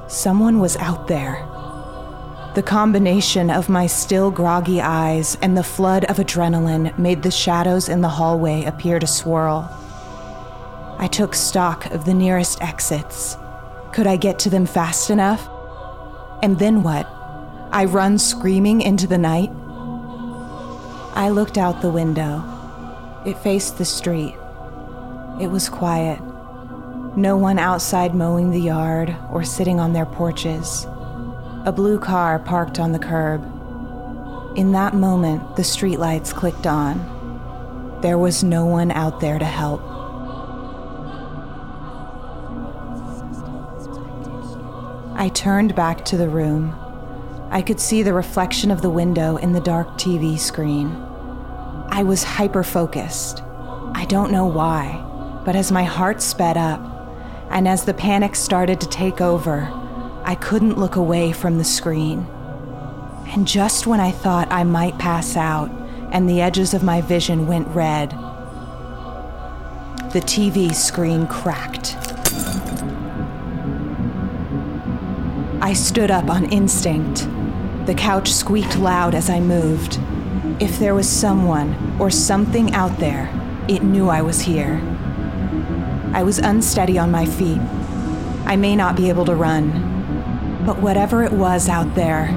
Someone 0.09 0.59
was 0.59 0.77
out 0.79 1.09
there. 1.09 1.47
The 2.55 2.63
combination 2.63 3.51
of 3.51 3.69
my 3.69 3.87
still 3.87 4.31
groggy 4.31 4.81
eyes 4.81 5.37
and 5.43 5.57
the 5.57 5.63
flood 5.63 6.07
of 6.07 6.17
adrenaline 6.17 6.99
made 6.99 7.23
the 7.23 7.31
shadows 7.31 7.89
in 7.89 8.01
the 8.01 8.09
hallway 8.09 8.65
appear 8.65 8.99
to 8.99 9.07
swirl. 9.07 9.71
I 10.99 11.07
took 11.07 11.35
stock 11.35 11.87
of 11.93 12.07
the 12.07 12.15
nearest 12.15 12.61
exits. 12.63 13.37
Could 13.93 14.07
I 14.07 14.17
get 14.17 14.39
to 14.41 14.51
them 14.51 14.67
fast 14.67 15.11
enough? 15.11 15.49
And 16.43 16.59
then 16.59 16.83
what? 16.83 17.07
I 17.71 17.85
run 17.85 18.19
screaming 18.19 18.81
into 18.81 19.07
the 19.07 19.19
night? 19.19 19.51
I 21.15 21.29
looked 21.31 21.59
out 21.59 21.83
the 21.83 21.91
window. 21.91 22.43
It 23.27 23.39
faced 23.39 23.77
the 23.77 23.85
street. 23.85 24.35
It 25.41 25.51
was 25.51 25.69
quiet. 25.69 26.21
No 27.17 27.37
one 27.37 27.61
outside 27.61 28.15
mowing 28.15 28.51
the 28.51 28.61
yard 28.61 29.17
or 29.31 29.45
sitting 29.45 29.79
on 29.79 29.93
their 29.93 30.07
porches. 30.07 30.85
A 31.65 31.73
blue 31.75 32.01
car 32.01 32.39
parked 32.41 32.81
on 32.81 32.93
the 32.93 32.99
curb. 32.99 33.45
In 34.57 34.73
that 34.73 34.95
moment, 34.95 35.55
the 35.55 35.63
streetlights 35.63 36.35
clicked 36.35 36.67
on. 36.67 37.99
There 38.03 38.19
was 38.19 38.43
no 38.43 38.67
one 38.67 38.91
out 38.91 39.21
there 39.21 39.39
to 39.39 39.45
help. 39.45 39.81
I 45.15 45.31
turned 45.35 45.75
back 45.75 46.05
to 46.07 46.17
the 46.17 46.29
room. 46.29 46.75
I 47.51 47.63
could 47.63 47.81
see 47.81 48.03
the 48.03 48.13
reflection 48.13 48.71
of 48.71 48.83
the 48.83 48.91
window 48.91 49.37
in 49.37 49.53
the 49.53 49.61
dark 49.61 49.89
TV 49.99 50.39
screen. 50.39 50.91
I 51.91 52.03
was 52.03 52.23
hyper 52.23 52.63
focused. 52.63 53.43
I 53.95 54.05
don't 54.09 54.31
know 54.31 54.47
why, 54.47 55.05
but 55.49 55.57
as 55.57 55.73
my 55.73 55.83
heart 55.83 56.21
sped 56.21 56.59
up, 56.59 56.79
and 57.49 57.67
as 57.67 57.87
the 57.87 57.95
panic 57.95 58.37
started 58.37 58.79
to 58.83 58.89
take 58.91 59.23
over, 59.23 59.63
I 60.23 60.35
couldn't 60.35 60.77
look 60.77 60.97
away 60.97 61.33
from 61.33 61.57
the 61.57 61.65
screen. 61.65 62.27
And 63.29 63.49
just 63.49 63.87
when 63.87 63.99
I 63.99 64.11
thought 64.11 64.53
I 64.53 64.65
might 64.65 64.99
pass 64.99 65.39
out 65.39 65.71
and 66.13 66.29
the 66.29 66.43
edges 66.43 66.75
of 66.75 66.83
my 66.83 67.01
vision 67.01 67.47
went 67.47 67.67
red, 67.69 68.11
the 70.13 70.21
TV 70.21 70.75
screen 70.75 71.27
cracked. 71.27 71.97
I 75.63 75.73
stood 75.73 76.11
up 76.11 76.29
on 76.29 76.53
instinct. 76.53 77.27
The 77.87 77.95
couch 77.95 78.31
squeaked 78.31 78.79
loud 78.79 79.15
as 79.15 79.31
I 79.31 79.41
moved. 79.41 79.99
If 80.61 80.79
there 80.79 80.95
was 80.95 81.09
someone 81.09 81.97
or 81.99 82.11
something 82.11 82.75
out 82.75 82.99
there, 82.99 83.31
it 83.67 83.83
knew 83.83 84.11
I 84.11 84.21
was 84.21 84.43
here. 84.43 84.98
I 86.13 86.23
was 86.23 86.39
unsteady 86.39 86.99
on 86.99 87.11
my 87.11 87.27
feet. 87.27 87.61
I 88.47 88.57
may 88.57 88.75
not 88.75 88.97
be 88.97 89.09
able 89.09 89.25
to 89.27 89.35
run. 89.35 90.65
But 90.65 90.79
whatever 90.81 91.23
it 91.23 91.33
was 91.33 91.69
out 91.69 91.95
there, 91.95 92.29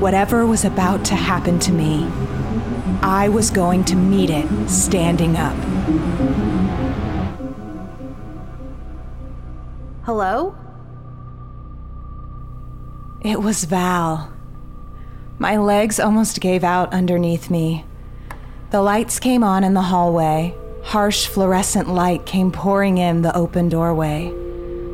whatever 0.00 0.46
was 0.46 0.64
about 0.64 1.04
to 1.06 1.14
happen 1.14 1.58
to 1.60 1.72
me, 1.72 2.04
I 3.02 3.28
was 3.28 3.50
going 3.50 3.84
to 3.86 3.96
meet 3.96 4.30
it 4.30 4.68
standing 4.68 5.36
up. 5.36 5.56
Hello? 10.04 10.56
It 13.22 13.40
was 13.40 13.64
Val. 13.64 14.32
My 15.38 15.56
legs 15.56 16.00
almost 16.00 16.40
gave 16.40 16.64
out 16.64 16.92
underneath 16.92 17.50
me. 17.50 17.84
The 18.70 18.82
lights 18.82 19.18
came 19.18 19.42
on 19.42 19.64
in 19.64 19.74
the 19.74 19.82
hallway. 19.82 20.54
Harsh 20.82 21.26
fluorescent 21.26 21.88
light 21.88 22.26
came 22.26 22.50
pouring 22.50 22.98
in 22.98 23.22
the 23.22 23.36
open 23.36 23.68
doorway. 23.68 24.32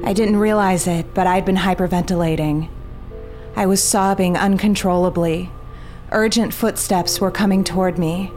I 0.05 0.13
didn't 0.13 0.37
realize 0.37 0.87
it, 0.87 1.15
but 1.15 1.27
I'd 1.27 1.45
been 1.45 1.57
hyperventilating. 1.57 2.69
I 3.57 3.67
was 3.67 3.83
sobbing 3.83 4.37
uncontrollably. 4.37 5.51
Urgent 6.13 6.53
footsteps 6.53 7.21
were 7.21 7.31
coming 7.31 7.65
toward 7.65 7.99
me. 7.99 8.31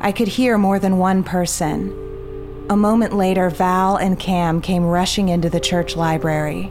I 0.00 0.12
could 0.12 0.28
hear 0.28 0.58
more 0.58 0.78
than 0.78 0.98
one 0.98 1.24
person. 1.24 2.02
A 2.68 2.76
moment 2.76 3.14
later, 3.14 3.48
Val 3.48 3.96
and 3.96 4.18
Cam 4.18 4.60
came 4.60 4.84
rushing 4.84 5.28
into 5.28 5.48
the 5.48 5.60
church 5.60 5.96
library. 5.96 6.70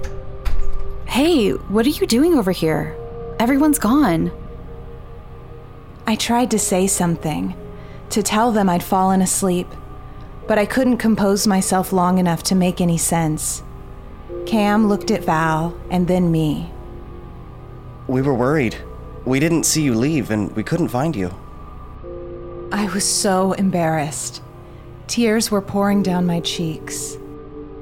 Hey, 1.08 1.52
what 1.52 1.86
are 1.86 1.90
you 1.90 2.06
doing 2.06 2.36
over 2.36 2.52
here? 2.52 2.96
Everyone's 3.40 3.80
gone. 3.80 4.32
I 6.06 6.16
tried 6.16 6.52
to 6.52 6.60
say 6.60 6.86
something, 6.86 7.56
to 8.12 8.22
tell 8.22 8.52
them 8.52 8.70
I'd 8.70 8.84
fallen 8.84 9.22
asleep, 9.22 9.68
but 10.48 10.58
I 10.58 10.66
couldn't 10.66 10.98
compose 10.98 11.48
myself 11.48 11.92
long 11.92 12.18
enough 12.18 12.44
to 12.44 12.56
make 12.56 12.82
any 12.82 12.98
sense. 12.98 13.64
Cam 14.46 14.88
looked 14.88 15.12
at 15.12 15.24
Val 15.24 15.76
and 15.90 16.08
then 16.08 16.32
me. 16.32 16.72
We 18.08 18.22
were 18.22 18.34
worried. 18.34 18.78
We 19.26 19.40
didn't 19.40 19.64
see 19.64 19.82
you 19.82 19.96
leave 19.96 20.30
and 20.30 20.56
we 20.56 20.64
couldn't 20.64 20.90
find 20.90 21.16
you. 21.16 21.34
I 22.72 22.86
was 22.94 23.04
so 23.04 23.54
embarrassed. 23.54 24.42
Tears 25.08 25.50
were 25.50 25.62
pouring 25.62 26.04
down 26.04 26.26
my 26.26 26.40
cheeks. 26.42 27.18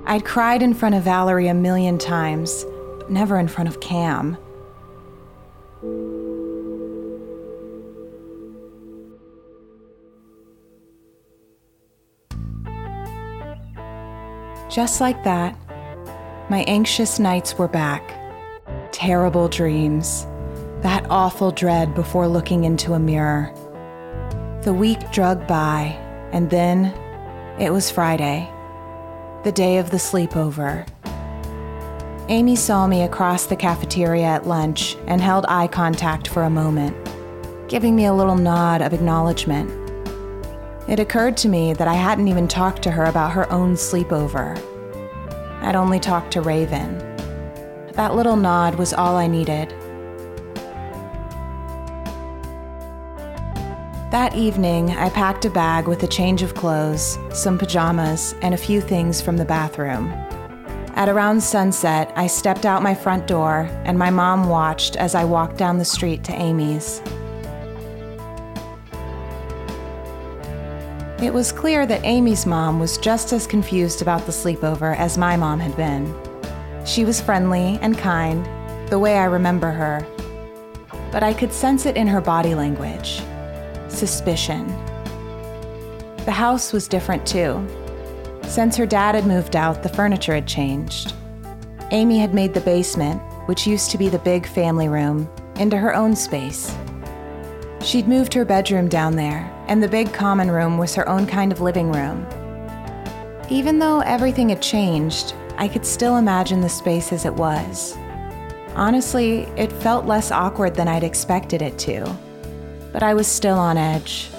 I'd 0.06 0.26
cried 0.26 0.62
in 0.62 0.74
front 0.74 0.96
of 0.96 1.04
Valerie 1.04 1.48
a 1.48 1.54
million 1.54 1.98
times, 1.98 2.66
but 3.00 3.10
never 3.10 3.40
in 3.40 3.48
front 3.48 3.70
of 3.70 3.80
Cam. 3.80 4.38
Just 14.74 15.00
like 15.00 15.24
that, 15.24 15.56
my 16.50 16.64
anxious 16.64 17.20
nights 17.20 17.60
were 17.60 17.68
back. 17.68 18.02
Terrible 18.92 19.48
dreams. 19.48 20.26
That 20.82 21.06
awful 21.12 21.52
dread 21.52 21.94
before 21.94 22.28
looking 22.28 22.64
into 22.64 22.94
a 22.94 23.00
mirror. 23.00 23.54
The 24.64 24.74
week 24.74 25.12
dragged 25.12 25.46
by, 25.46 25.96
and 26.32 26.50
then 26.50 26.86
it 27.60 27.72
was 27.72 27.92
Friday, 27.92 28.50
the 29.44 29.52
day 29.52 29.78
of 29.78 29.92
the 29.92 29.98
sleepover. 29.98 30.88
Amy 32.30 32.56
saw 32.56 32.88
me 32.88 33.04
across 33.04 33.46
the 33.46 33.56
cafeteria 33.56 34.26
at 34.26 34.48
lunch 34.48 34.98
and 35.06 35.22
held 35.22 35.46
eye 35.50 35.68
contact 35.68 36.28
for 36.30 36.42
a 36.42 36.50
moment, 36.50 36.98
giving 37.70 37.96
me 37.96 38.06
a 38.06 38.14
little 38.14 38.38
nod 38.38 38.82
of 38.82 38.92
acknowledgement. 38.92 39.83
It 40.88 41.00
occurred 41.00 41.38
to 41.38 41.48
me 41.48 41.74
that 41.74 41.88
I 41.88 41.94
hadn't 41.94 42.28
even 42.28 42.48
talked 42.48 42.82
to 42.84 42.92
her 42.92 43.06
about 43.06 43.32
her 43.32 43.50
own 43.52 43.76
sleepover. 43.76 44.62
I'd 45.62 45.76
only 45.76 46.00
talked 46.00 46.34
to 46.34 46.42
Raven. 46.42 46.98
That 47.94 48.16
little 48.16 48.36
nod 48.36 48.76
was 48.76 48.94
all 48.94 49.16
I 49.16 49.28
needed. 49.28 49.70
That 54.12 54.36
evening, 54.36 54.92
I 54.92 55.10
packed 55.10 55.46
a 55.46 55.50
bag 55.50 55.88
with 55.88 56.04
a 56.04 56.08
change 56.08 56.44
of 56.44 56.54
clothes, 56.54 57.18
some 57.32 57.58
pajamas, 57.58 58.36
and 58.42 58.54
a 58.54 58.58
few 58.58 58.82
things 58.82 59.22
from 59.22 59.38
the 59.38 59.46
bathroom. 59.46 60.12
At 60.96 61.10
around 61.10 61.42
sunset, 61.42 62.12
I 62.16 62.28
stepped 62.28 62.66
out 62.66 62.84
my 62.84 62.94
front 62.94 63.26
door, 63.26 63.70
and 63.86 63.98
my 63.98 64.10
mom 64.10 64.50
watched 64.50 64.98
as 64.98 65.16
I 65.16 65.24
walked 65.24 65.58
down 65.58 65.78
the 65.78 65.86
street 65.86 66.24
to 66.26 66.34
Amy's. 66.34 67.02
It 71.24 71.34
was 71.34 71.54
clear 71.54 71.86
that 71.86 72.04
Amy's 72.04 72.46
mom 72.46 72.82
was 72.82 72.98
just 72.98 73.32
as 73.32 73.48
confused 73.48 74.02
about 74.02 74.26
the 74.26 74.34
sleepover 74.34 74.94
as 74.98 75.18
my 75.18 75.38
mom 75.38 75.58
had 75.58 75.74
been. 75.78 76.14
She 76.86 77.06
was 77.06 77.22
friendly 77.22 77.80
and 77.82 77.98
kind, 77.98 78.46
the 78.90 79.00
way 79.00 79.18
I 79.18 79.24
remember 79.24 79.72
her, 79.72 80.06
but 81.14 81.24
I 81.24 81.34
could 81.34 81.54
sense 81.54 81.86
it 81.86 81.96
in 81.96 82.08
her 82.08 82.20
body 82.20 82.56
language 82.56 83.22
suspicion. 83.88 84.68
The 86.26 86.32
house 86.32 86.74
was 86.74 86.90
different 86.90 87.26
too. 87.26 87.66
Since 88.44 88.76
her 88.76 88.86
dad 88.86 89.16
had 89.16 89.26
moved 89.26 89.56
out, 89.56 89.82
the 89.82 89.88
furniture 89.88 90.36
had 90.36 90.46
changed. 90.46 91.14
Amy 91.92 92.20
had 92.20 92.34
made 92.34 92.54
the 92.54 92.60
basement, 92.60 93.22
which 93.46 93.66
used 93.66 93.92
to 93.92 93.98
be 93.98 94.10
the 94.10 94.20
big 94.20 94.46
family 94.46 94.90
room, 94.90 95.30
into 95.56 95.78
her 95.78 95.96
own 95.96 96.18
space. 96.18 96.76
She'd 97.80 98.10
moved 98.10 98.34
her 98.34 98.44
bedroom 98.44 98.90
down 98.90 99.16
there, 99.16 99.53
and 99.74 99.82
the 99.82 99.88
big 99.88 100.14
common 100.14 100.52
room 100.52 100.78
was 100.78 100.94
her 100.94 101.10
own 101.10 101.26
kind 101.26 101.52
of 101.52 101.60
living 101.60 101.92
room. 101.92 102.28
Even 103.50 103.80
though 103.80 104.02
everything 104.02 104.50
had 104.50 104.62
changed, 104.62 105.34
I 105.58 105.68
could 105.68 105.84
still 105.84 106.18
imagine 106.18 106.62
the 106.62 106.70
space 106.70 107.12
as 107.12 107.26
it 107.26 107.34
was. 107.34 107.98
Honestly, 108.76 109.48
it 109.58 109.72
felt 109.72 110.06
less 110.06 110.30
awkward 110.30 110.76
than 110.76 110.88
I'd 110.88 111.04
expected 111.04 111.64
it 111.64 111.80
to, 111.80 112.16
but 112.92 113.02
I 113.02 113.16
was 113.16 113.26
still 113.26 113.58
on 113.58 113.80
edge. 113.80 114.30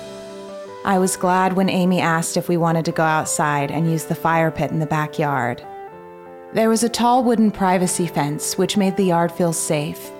I 0.84 1.00
was 1.00 1.16
glad 1.16 1.54
when 1.54 1.68
Amy 1.68 2.00
asked 2.00 2.36
if 2.36 2.48
we 2.48 2.56
wanted 2.56 2.84
to 2.84 2.92
go 2.92 3.02
outside 3.02 3.72
and 3.72 3.90
use 3.90 4.04
the 4.04 4.14
fire 4.14 4.52
pit 4.52 4.70
in 4.70 4.78
the 4.78 4.86
backyard. 4.86 5.60
There 6.52 6.68
was 6.68 6.84
a 6.84 6.88
tall 6.88 7.24
wooden 7.24 7.50
privacy 7.50 8.06
fence 8.06 8.56
which 8.56 8.76
made 8.76 8.96
the 8.96 9.06
yard 9.06 9.32
feel 9.32 9.52
safe, 9.52 10.12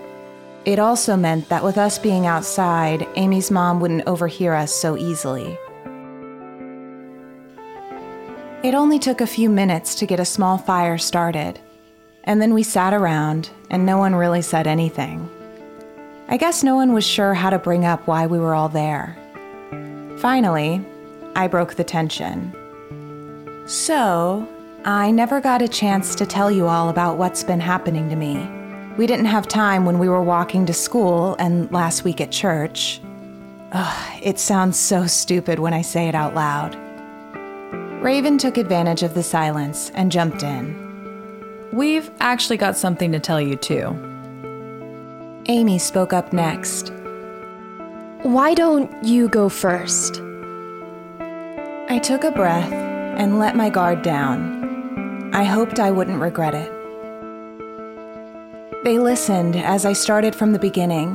it 0.65 0.79
also 0.79 1.17
meant 1.17 1.49
that 1.49 1.63
with 1.63 1.77
us 1.77 1.99
being 1.99 2.27
outside, 2.27 3.07
Amy's 3.17 3.51
mom 3.51 3.81
wouldn't 3.81 4.07
overhear 4.07 4.55
us 4.55 4.75
so 4.75 4.97
easily. 4.97 5.59
It 8.63 8.75
only 8.75 8.99
took 8.99 9.21
a 9.21 9.27
few 9.27 9.51
minutes 9.51 9.95
to 9.97 10.07
get 10.07 10.21
a 10.21 10.25
small 10.25 10.57
fire 10.57 10.97
started, 10.97 11.61
and 12.25 12.41
then 12.41 12.55
we 12.55 12.63
sat 12.63 12.95
around, 12.95 13.51
and 13.69 13.85
no 13.85 13.99
one 13.99 14.15
really 14.15 14.41
said 14.41 14.67
anything. 14.67 15.29
I 16.29 16.39
guess 16.39 16.65
no 16.65 16.75
one 16.75 16.95
was 16.95 17.05
sure 17.05 17.35
how 17.35 17.51
to 17.51 17.59
bring 17.59 17.85
up 17.85 18.07
why 18.07 18.27
we 18.27 18.39
were 18.39 18.55
all 18.55 18.71
there. 18.71 19.19
Finally, 20.17 20.83
I 21.37 21.47
broke 21.47 21.75
the 21.75 21.85
tension. 21.85 22.55
So, 23.67 24.49
I 24.87 25.11
never 25.11 25.43
got 25.43 25.61
a 25.61 25.69
chance 25.69 26.15
to 26.15 26.25
tell 26.25 26.51
you 26.51 26.67
all 26.67 26.89
about 26.89 27.19
what's 27.19 27.45
been 27.45 27.61
happening 27.61 28.09
to 28.09 28.17
me. 28.17 28.64
We 28.97 29.09
didn't 29.09 29.27
have 29.27 29.49
time 29.49 29.85
when 29.85 29.99
we 29.99 30.09
were 30.09 30.23
walking 30.23 30.67
to 30.67 30.73
school 30.73 31.35
and 31.41 31.71
last 31.73 32.05
week 32.05 32.21
at 32.21 32.31
church. 32.31 33.01
Ugh, 33.73 34.21
it 34.23 34.39
sounds 34.39 34.79
so 34.79 35.09
stupid 35.09 35.59
when 35.59 35.75
I 35.75 35.83
say 35.83 36.07
it 36.07 36.15
out 36.15 36.35
loud. 36.35 36.77
Raven 38.01 38.39
took 38.39 38.57
advantage 38.57 39.03
of 39.03 39.15
the 39.15 39.23
silence 39.23 39.91
and 39.95 40.13
jumped 40.13 40.45
in. 40.45 40.81
We've 41.73 42.09
actually 42.21 42.57
got 42.57 42.77
something 42.77 43.11
to 43.11 43.19
tell 43.19 43.41
you, 43.41 43.57
too. 43.57 43.97
Amy 45.47 45.79
spoke 45.79 46.13
up 46.13 46.33
next. 46.33 46.93
Why 48.23 48.55
don't 48.55 48.93
you 49.03 49.29
go 49.29 49.49
first? 49.49 50.21
I 51.89 51.99
took 52.01 52.23
a 52.23 52.31
breath 52.31 52.73
and 52.73 53.41
let 53.41 53.57
my 53.57 53.71
guard 53.71 54.03
down. 54.03 55.35
I 55.35 55.43
hoped 55.43 55.81
I 55.81 55.91
wouldn't 55.91 56.21
regret 56.21 56.55
it. 56.55 56.74
They 58.85 58.99
listened 58.99 59.57
as 59.57 59.87
I 59.87 59.95
started 59.95 60.35
from 60.35 60.53
the 60.53 60.59
beginning. 60.59 61.15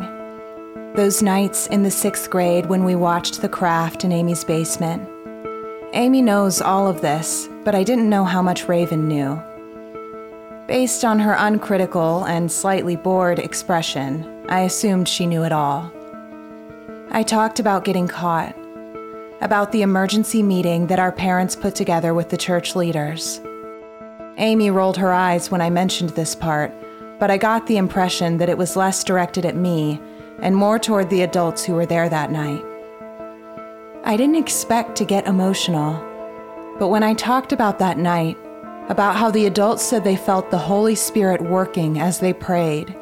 Those 0.96 1.22
nights 1.22 1.68
in 1.68 1.84
the 1.84 1.92
sixth 1.92 2.28
grade 2.28 2.66
when 2.66 2.84
we 2.84 2.96
watched 2.96 3.42
The 3.42 3.48
Craft 3.48 4.04
in 4.04 4.12
Amy's 4.12 4.44
basement. 4.44 5.08
Amy 5.94 6.24
knows 6.24 6.62
all 6.64 6.88
of 6.88 7.02
this, 7.02 7.48
but 7.64 7.76
I 7.76 7.84
didn't 7.84 8.10
know 8.10 8.24
how 8.26 8.42
much 8.42 8.68
Raven 8.68 9.08
knew. 9.08 9.40
Based 10.66 11.06
on 11.06 11.20
her 11.20 11.36
uncritical 11.38 12.26
and 12.26 12.52
slightly 12.52 12.96
bored 12.96 13.38
expression, 13.38 14.48
I 14.50 14.62
assumed 14.62 15.08
she 15.08 15.28
knew 15.28 15.44
it 15.44 15.52
all. 15.52 15.92
I 17.12 17.22
talked 17.22 17.60
about 17.60 17.86
getting 17.86 18.08
caught, 18.08 18.56
about 19.42 19.72
the 19.72 19.84
emergency 19.84 20.42
meeting 20.42 20.88
that 20.88 20.98
our 20.98 21.12
parents 21.12 21.56
put 21.56 21.76
together 21.76 22.16
with 22.16 22.30
the 22.30 22.38
church 22.38 22.76
leaders. 22.76 23.40
Amy 24.38 24.72
rolled 24.72 24.98
her 24.98 25.14
eyes 25.14 25.52
when 25.52 25.62
I 25.62 25.70
mentioned 25.70 26.10
this 26.12 26.34
part, 26.34 26.74
but 27.20 27.30
I 27.30 27.38
got 27.38 27.68
the 27.68 27.78
impression 27.78 28.38
that 28.38 28.50
it 28.50 28.58
was 28.58 28.76
less 28.76 29.04
directed 29.04 29.46
at 29.46 29.56
me 29.56 30.02
and 30.42 30.56
more 30.56 30.80
toward 30.80 31.10
the 31.10 31.22
adults 31.22 31.66
who 31.66 31.74
were 31.74 31.86
there 31.86 32.10
that 32.10 32.32
night. 32.32 32.64
I 34.06 34.16
didn't 34.16 34.38
expect 34.38 34.96
to 34.98 35.06
get 35.06 35.28
emotional, 35.28 35.94
but 36.80 36.88
when 36.88 37.04
I 37.04 37.14
talked 37.14 37.52
about 37.52 37.78
that 37.80 37.98
night, 37.98 38.38
about 38.88 39.18
how 39.18 39.30
the 39.30 39.46
adults 39.46 39.84
said 39.84 40.04
they 40.04 40.16
felt 40.16 40.50
the 40.50 40.58
Holy 40.58 40.96
Spirit 40.96 41.42
working 41.42 42.00
as 42.00 42.20
they 42.20 42.34
prayed, 42.34 42.96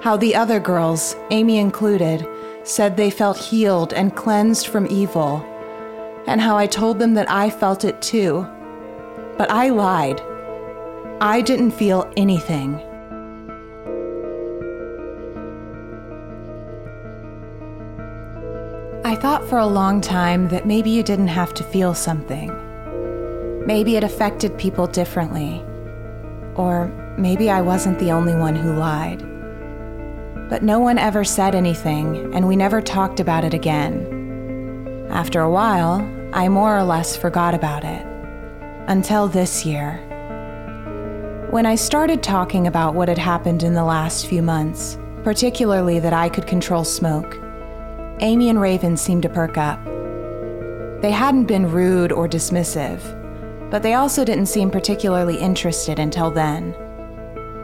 how 0.00 0.16
the 0.16 0.34
other 0.34 0.60
girls, 0.60 1.16
Amy 1.30 1.56
included, 1.58 2.28
said 2.62 2.96
they 2.96 3.10
felt 3.10 3.38
healed 3.38 3.92
and 3.94 4.14
cleansed 4.14 4.68
from 4.68 4.86
evil, 4.90 5.44
and 6.26 6.40
how 6.40 6.56
I 6.56 6.66
told 6.66 6.98
them 6.98 7.14
that 7.14 7.30
I 7.30 7.50
felt 7.50 7.84
it 7.84 8.00
too. 8.02 8.46
But 9.38 9.50
I 9.50 9.70
lied. 9.70 10.20
I 11.20 11.40
didn't 11.40 11.72
feel 11.72 12.12
anything. 12.16 12.80
I 19.08 19.16
thought 19.16 19.48
for 19.48 19.56
a 19.56 19.66
long 19.66 20.02
time 20.02 20.48
that 20.48 20.66
maybe 20.66 20.90
you 20.90 21.02
didn't 21.02 21.28
have 21.28 21.54
to 21.54 21.64
feel 21.64 21.94
something. 21.94 22.52
Maybe 23.66 23.96
it 23.96 24.04
affected 24.04 24.58
people 24.58 24.86
differently. 24.86 25.64
Or 26.56 26.88
maybe 27.16 27.48
I 27.48 27.62
wasn't 27.62 27.98
the 28.00 28.12
only 28.12 28.34
one 28.34 28.54
who 28.54 28.74
lied. 28.74 29.20
But 30.50 30.62
no 30.62 30.78
one 30.78 30.98
ever 30.98 31.24
said 31.24 31.54
anything, 31.54 32.34
and 32.34 32.46
we 32.46 32.54
never 32.54 32.82
talked 32.82 33.18
about 33.18 33.44
it 33.44 33.54
again. 33.54 35.06
After 35.08 35.40
a 35.40 35.50
while, 35.50 36.06
I 36.34 36.50
more 36.50 36.76
or 36.76 36.82
less 36.84 37.16
forgot 37.16 37.54
about 37.54 37.84
it. 37.84 38.04
Until 38.88 39.26
this 39.26 39.64
year. 39.64 40.04
When 41.48 41.64
I 41.64 41.76
started 41.76 42.22
talking 42.22 42.66
about 42.66 42.94
what 42.94 43.08
had 43.08 43.16
happened 43.16 43.62
in 43.62 43.72
the 43.72 43.84
last 43.84 44.26
few 44.26 44.42
months, 44.42 44.98
particularly 45.24 45.98
that 45.98 46.12
I 46.12 46.28
could 46.28 46.46
control 46.46 46.84
smoke, 46.84 47.38
Amy 48.20 48.48
and 48.48 48.60
Raven 48.60 48.96
seemed 48.96 49.22
to 49.22 49.28
perk 49.28 49.56
up. 49.56 49.82
They 51.02 51.12
hadn't 51.12 51.44
been 51.44 51.70
rude 51.70 52.10
or 52.10 52.26
dismissive, 52.26 53.00
but 53.70 53.84
they 53.84 53.94
also 53.94 54.24
didn't 54.24 54.46
seem 54.46 54.70
particularly 54.70 55.36
interested 55.36 56.00
until 56.00 56.30
then. 56.30 56.74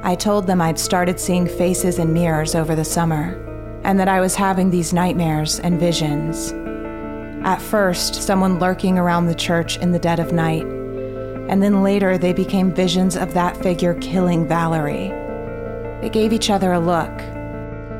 I 0.04 0.14
told 0.14 0.46
them 0.46 0.60
I'd 0.60 0.78
started 0.78 1.18
seeing 1.18 1.48
faces 1.48 1.98
in 1.98 2.12
mirrors 2.12 2.54
over 2.54 2.76
the 2.76 2.84
summer, 2.84 3.40
and 3.82 3.98
that 3.98 4.06
I 4.06 4.20
was 4.20 4.36
having 4.36 4.70
these 4.70 4.92
nightmares 4.92 5.58
and 5.58 5.80
visions. 5.80 6.52
At 7.44 7.60
first, 7.60 8.14
someone 8.22 8.60
lurking 8.60 8.96
around 8.96 9.26
the 9.26 9.34
church 9.34 9.78
in 9.78 9.90
the 9.90 9.98
dead 9.98 10.20
of 10.20 10.32
night, 10.32 10.64
and 10.64 11.60
then 11.60 11.82
later 11.82 12.16
they 12.16 12.32
became 12.32 12.72
visions 12.72 13.16
of 13.16 13.34
that 13.34 13.56
figure 13.56 13.94
killing 13.94 14.46
Valerie. 14.46 15.08
They 16.00 16.10
gave 16.10 16.32
each 16.32 16.48
other 16.48 16.72
a 16.72 16.78
look, 16.78 17.10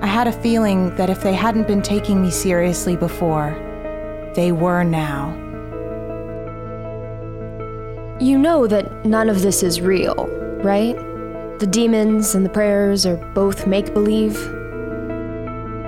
I 0.05 0.07
had 0.07 0.29
a 0.29 0.33
feeling 0.33 0.95
that 0.97 1.09
if 1.09 1.23
they 1.23 1.33
hadn't 1.33 1.67
been 1.67 1.81
taking 1.81 2.21
me 2.21 2.31
seriously 2.31 2.95
before, 2.95 3.57
they 4.35 4.53
were 4.53 4.85
now. 4.85 5.31
You 8.21 8.37
know 8.37 8.67
that 8.67 9.07
none 9.07 9.31
of 9.31 9.41
this 9.41 9.63
is 9.63 9.81
real, 9.81 10.27
right? 10.63 10.95
The 11.59 11.67
demons 11.67 12.35
and 12.35 12.45
the 12.45 12.51
prayers 12.51 13.07
are 13.07 13.17
both 13.33 13.67
make 13.67 13.95
believe. 13.95 14.37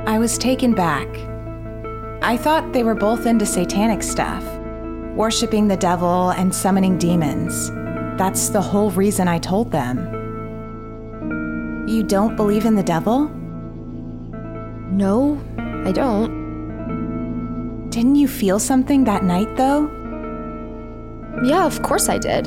I 0.08 0.18
was 0.18 0.38
taken 0.38 0.72
back. 0.72 1.08
I 2.22 2.38
thought 2.38 2.72
they 2.72 2.84
were 2.84 2.94
both 2.94 3.26
into 3.26 3.44
satanic 3.44 4.02
stuff, 4.02 4.42
worshiping 5.14 5.68
the 5.68 5.76
devil 5.76 6.30
and 6.30 6.54
summoning 6.54 6.96
demons. 6.96 7.70
That's 8.16 8.48
the 8.48 8.62
whole 8.62 8.90
reason 8.92 9.28
I 9.28 9.40
told 9.40 9.72
them. 9.72 9.98
You 11.86 12.02
don't 12.02 12.34
believe 12.34 12.64
in 12.64 12.76
the 12.76 12.82
devil? 12.82 13.30
No, 14.96 15.38
I 15.84 15.92
don't. 15.92 16.30
Didn't 17.90 18.14
you 18.14 18.26
feel 18.26 18.58
something 18.58 19.04
that 19.04 19.24
night, 19.24 19.54
though? 19.56 19.90
Yeah, 21.44 21.66
of 21.66 21.82
course 21.82 22.08
I 22.08 22.16
did. 22.16 22.46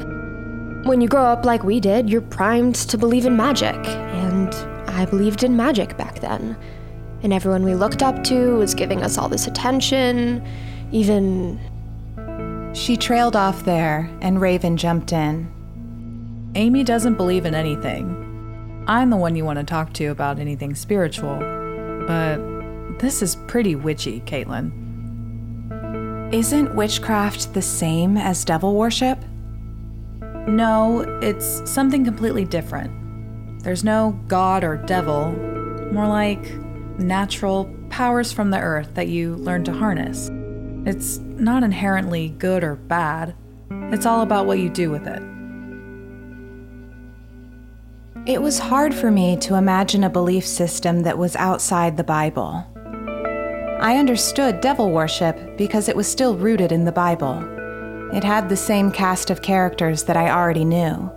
When 0.84 1.00
you 1.00 1.08
grow 1.08 1.26
up 1.26 1.46
like 1.46 1.64
we 1.64 1.80
did, 1.80 2.10
you're 2.10 2.22
primed 2.22 2.74
to 2.74 2.98
believe 2.98 3.28
in 3.28 3.38
magic, 3.38 3.76
and 3.86 4.52
I 4.90 5.06
believed 5.06 5.44
in 5.44 5.56
magic 5.56 5.96
back 5.96 6.22
then. 6.22 6.58
And 7.22 7.34
everyone 7.34 7.64
we 7.64 7.76
looked 7.76 8.02
up 8.02 8.24
to 8.24 8.56
was 8.56 8.74
giving 8.74 9.04
us 9.04 9.20
all 9.20 9.30
this 9.30 9.46
attention, 9.46 10.44
even. 10.92 11.60
She 12.74 12.98
trailed 12.98 13.36
off 13.36 13.64
there, 13.64 14.10
and 14.22 14.42
Raven 14.42 14.76
jumped 14.76 15.14
in. 15.14 15.54
Amy 16.56 16.84
doesn't 16.84 17.14
believe 17.14 17.46
in 17.46 17.54
anything. 17.54 18.84
I'm 18.88 19.12
the 19.12 19.18
one 19.18 19.36
you 19.36 19.46
want 19.46 19.60
to 19.60 19.66
talk 19.66 19.94
to 19.94 20.08
about 20.08 20.40
anything 20.40 20.74
spiritual 20.74 21.59
but 22.10 22.40
this 22.98 23.22
is 23.22 23.36
pretty 23.36 23.76
witchy, 23.76 24.20
Caitlin. 24.22 24.74
Isn't 26.34 26.74
witchcraft 26.74 27.54
the 27.54 27.62
same 27.62 28.18
as 28.18 28.44
devil 28.44 28.76
worship? 28.76 29.24
No, 30.48 31.02
it's 31.22 31.62
something 31.70 32.04
completely 32.04 32.46
different. 32.46 33.62
There's 33.64 33.84
no 33.84 34.20
god 34.28 34.64
or 34.64 34.78
devil, 34.78 35.34
more 35.92 36.08
like 36.08 36.52
natural 36.98 37.72
powers 37.92 38.32
from 38.32 38.50
the 38.50 38.60
earth 38.60 38.96
that 38.96 39.10
you 39.10 39.36
learn 39.36 39.64
to 39.66 39.72
harness. 39.72 40.32
It's 40.88 41.20
not 41.20 41.62
inherently 41.62 42.30
good 42.30 42.64
or 42.64 42.76
bad, 42.76 43.36
it's 43.70 44.08
all 44.08 44.22
about 44.22 44.48
what 44.48 44.58
you 44.58 44.70
do 44.70 44.90
with 44.90 45.06
it. 45.06 45.22
It 48.30 48.44
was 48.44 48.60
hard 48.60 48.94
for 48.94 49.10
me 49.10 49.38
to 49.38 49.56
imagine 49.56 50.04
a 50.04 50.10
belief 50.10 50.46
system 50.46 51.02
that 51.02 51.18
was 51.18 51.36
outside 51.38 51.98
the 51.98 52.04
Bible. 52.04 52.64
I 53.82 53.98
understood 53.98 54.62
devil 54.62 54.92
worship 54.92 55.58
because 55.58 55.90
it 55.90 55.96
was 55.96 56.08
still 56.08 56.38
rooted 56.38 56.72
in 56.72 56.86
the 56.86 56.92
Bible. 56.92 57.44
It 58.14 58.24
had 58.24 58.48
the 58.48 58.56
same 58.56 58.92
cast 58.92 59.32
of 59.32 59.42
characters 59.42 60.04
that 60.04 60.16
I 60.16 60.30
already 60.30 60.64
knew. 60.64 61.12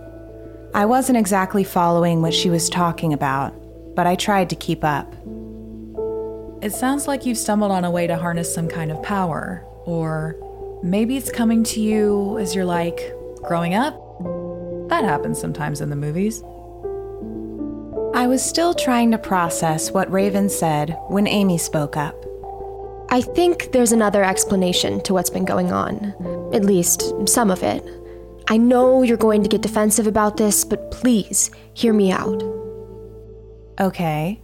I 0.73 0.85
wasn't 0.85 1.19
exactly 1.19 1.63
following 1.63 2.23
what 2.23 2.33
she 2.33 2.49
was 2.49 2.67
talking 2.67 3.13
about, 3.13 3.53
but 3.95 4.07
I 4.07 4.15
tried 4.15 4.49
to 4.49 4.55
keep 4.55 4.83
up. 4.83 5.13
It 6.63 6.71
sounds 6.71 7.07
like 7.07 7.27
you've 7.27 7.37
stumbled 7.37 7.71
on 7.71 7.85
a 7.85 7.91
way 7.91 8.07
to 8.07 8.17
harness 8.17 8.51
some 8.51 8.67
kind 8.67 8.91
of 8.91 9.03
power, 9.03 9.63
or 9.85 10.35
maybe 10.81 11.15
it's 11.15 11.31
coming 11.31 11.63
to 11.65 11.79
you 11.79 12.39
as 12.39 12.55
you're 12.55 12.65
like 12.65 13.13
growing 13.43 13.75
up. 13.75 13.99
That 14.89 15.03
happens 15.03 15.39
sometimes 15.39 15.79
in 15.79 15.91
the 15.91 15.95
movies. 15.95 16.41
I 18.15 18.27
was 18.27 18.45
still 18.45 18.75
trying 18.75 19.09
to 19.11 19.17
process 19.17 19.91
what 19.91 20.11
Raven 20.11 20.47
said 20.47 20.95
when 21.07 21.25
Amy 21.25 21.57
spoke 21.57 21.97
up. 21.97 22.15
I 23.09 23.21
think 23.21 23.71
there's 23.71 23.91
another 23.91 24.23
explanation 24.23 25.01
to 25.01 25.13
what's 25.13 25.31
been 25.31 25.45
going 25.45 25.71
on. 25.71 26.13
At 26.53 26.63
least, 26.63 27.11
some 27.27 27.49
of 27.49 27.63
it. 27.63 27.83
I 28.49 28.57
know 28.57 29.01
you're 29.01 29.17
going 29.17 29.41
to 29.41 29.49
get 29.49 29.63
defensive 29.63 30.05
about 30.05 30.37
this, 30.37 30.63
but 30.63 30.91
please, 30.91 31.49
hear 31.73 31.91
me 31.91 32.11
out. 32.11 32.43
Okay. 33.81 34.39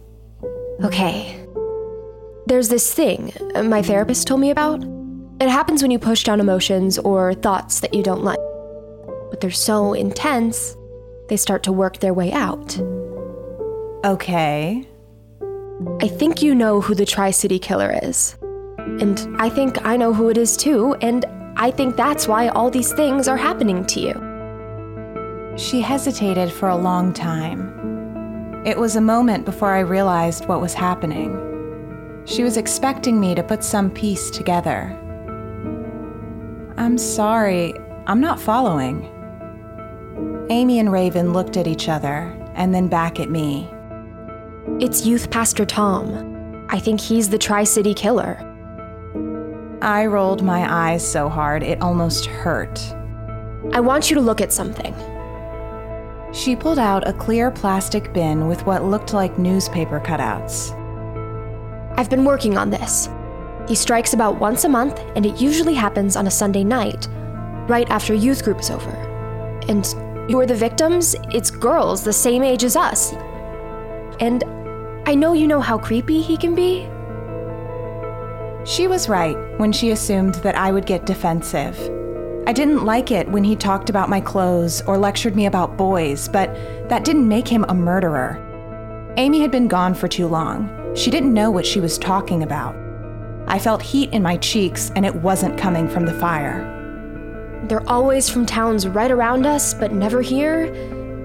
Okay. 0.82 1.46
There's 2.46 2.70
this 2.70 2.92
thing 2.92 3.32
uh, 3.54 3.62
my 3.62 3.82
therapist 3.82 4.26
told 4.26 4.40
me 4.40 4.50
about. 4.50 4.82
It 5.40 5.48
happens 5.48 5.80
when 5.80 5.92
you 5.92 5.98
push 6.00 6.24
down 6.24 6.40
emotions 6.40 6.98
or 6.98 7.34
thoughts 7.34 7.78
that 7.80 7.94
you 7.94 8.02
don't 8.02 8.24
like. 8.24 8.40
But 9.30 9.40
they're 9.40 9.52
so 9.52 9.92
intense, 9.92 10.76
they 11.28 11.36
start 11.36 11.62
to 11.62 11.72
work 11.72 12.00
their 12.00 12.12
way 12.12 12.32
out. 12.32 12.76
Okay. 14.04 14.88
I 16.00 16.08
think 16.08 16.40
you 16.40 16.54
know 16.54 16.80
who 16.80 16.94
the 16.94 17.04
Tri 17.04 17.30
City 17.30 17.58
Killer 17.58 17.98
is. 18.02 18.34
And 18.78 19.36
I 19.38 19.50
think 19.50 19.84
I 19.84 19.98
know 19.98 20.14
who 20.14 20.30
it 20.30 20.38
is 20.38 20.56
too, 20.56 20.94
and 21.02 21.26
I 21.56 21.70
think 21.70 21.96
that's 21.96 22.26
why 22.26 22.48
all 22.48 22.70
these 22.70 22.94
things 22.94 23.28
are 23.28 23.36
happening 23.36 23.84
to 23.86 24.00
you. 24.00 25.58
She 25.58 25.82
hesitated 25.82 26.50
for 26.50 26.70
a 26.70 26.76
long 26.76 27.12
time. 27.12 28.62
It 28.64 28.78
was 28.78 28.96
a 28.96 29.02
moment 29.02 29.44
before 29.44 29.72
I 29.72 29.80
realized 29.80 30.46
what 30.46 30.62
was 30.62 30.72
happening. 30.72 32.22
She 32.24 32.42
was 32.42 32.56
expecting 32.56 33.20
me 33.20 33.34
to 33.34 33.42
put 33.42 33.62
some 33.62 33.90
piece 33.90 34.30
together. 34.30 34.96
I'm 36.78 36.96
sorry, 36.96 37.74
I'm 38.06 38.20
not 38.20 38.40
following. 38.40 39.04
Amy 40.48 40.78
and 40.78 40.90
Raven 40.90 41.34
looked 41.34 41.58
at 41.58 41.66
each 41.66 41.90
other 41.90 42.34
and 42.54 42.74
then 42.74 42.88
back 42.88 43.20
at 43.20 43.28
me. 43.28 43.70
It's 44.78 45.06
Youth 45.06 45.30
Pastor 45.30 45.64
Tom. 45.64 46.66
I 46.70 46.78
think 46.78 47.00
he's 47.00 47.28
the 47.28 47.38
Tri 47.38 47.64
City 47.64 47.92
Killer. 47.94 48.38
I 49.82 50.06
rolled 50.06 50.42
my 50.42 50.92
eyes 50.92 51.06
so 51.06 51.28
hard 51.28 51.62
it 51.62 51.80
almost 51.82 52.26
hurt. 52.26 52.78
I 53.72 53.80
want 53.80 54.10
you 54.10 54.14
to 54.14 54.22
look 54.22 54.40
at 54.40 54.52
something. 54.52 54.94
She 56.32 56.54
pulled 56.56 56.78
out 56.78 57.08
a 57.08 57.12
clear 57.12 57.50
plastic 57.50 58.12
bin 58.12 58.48
with 58.48 58.64
what 58.66 58.84
looked 58.84 59.12
like 59.12 59.38
newspaper 59.38 60.00
cutouts. 60.00 60.72
I've 61.98 62.10
been 62.10 62.24
working 62.24 62.56
on 62.56 62.70
this. 62.70 63.08
He 63.68 63.74
strikes 63.74 64.12
about 64.12 64.40
once 64.40 64.64
a 64.64 64.68
month, 64.68 64.98
and 65.16 65.26
it 65.26 65.40
usually 65.40 65.74
happens 65.74 66.16
on 66.16 66.26
a 66.26 66.30
Sunday 66.30 66.64
night, 66.64 67.08
right 67.68 67.88
after 67.90 68.14
youth 68.14 68.44
group 68.44 68.60
is 68.60 68.70
over. 68.70 68.90
And 69.68 69.86
who 70.30 70.38
are 70.38 70.46
the 70.46 70.54
victims? 70.54 71.16
It's 71.32 71.50
girls 71.50 72.04
the 72.04 72.12
same 72.12 72.42
age 72.42 72.64
as 72.64 72.76
us. 72.76 73.12
and 74.20 74.44
I 75.06 75.14
know 75.14 75.32
you 75.32 75.46
know 75.46 75.60
how 75.60 75.78
creepy 75.78 76.20
he 76.20 76.36
can 76.36 76.54
be. 76.54 76.88
She 78.64 78.86
was 78.86 79.08
right 79.08 79.36
when 79.58 79.72
she 79.72 79.90
assumed 79.90 80.34
that 80.36 80.54
I 80.54 80.70
would 80.70 80.86
get 80.86 81.06
defensive. 81.06 81.78
I 82.46 82.52
didn't 82.52 82.84
like 82.84 83.10
it 83.10 83.28
when 83.28 83.44
he 83.44 83.56
talked 83.56 83.90
about 83.90 84.08
my 84.08 84.20
clothes 84.20 84.82
or 84.82 84.98
lectured 84.98 85.36
me 85.36 85.46
about 85.46 85.76
boys, 85.76 86.28
but 86.28 86.54
that 86.88 87.04
didn't 87.04 87.28
make 87.28 87.48
him 87.48 87.64
a 87.68 87.74
murderer. 87.74 88.38
Amy 89.16 89.40
had 89.40 89.50
been 89.50 89.68
gone 89.68 89.94
for 89.94 90.08
too 90.08 90.26
long. 90.26 90.94
She 90.94 91.10
didn't 91.10 91.32
know 91.32 91.50
what 91.50 91.66
she 91.66 91.80
was 91.80 91.98
talking 91.98 92.42
about. 92.42 92.76
I 93.46 93.58
felt 93.58 93.82
heat 93.82 94.12
in 94.12 94.22
my 94.22 94.36
cheeks, 94.36 94.90
and 94.94 95.06
it 95.06 95.14
wasn't 95.14 95.58
coming 95.58 95.88
from 95.88 96.06
the 96.06 96.14
fire. 96.14 96.76
They're 97.64 97.88
always 97.88 98.28
from 98.28 98.46
towns 98.46 98.86
right 98.86 99.10
around 99.10 99.46
us, 99.46 99.74
but 99.74 99.92
never 99.92 100.20
here. 100.20 100.70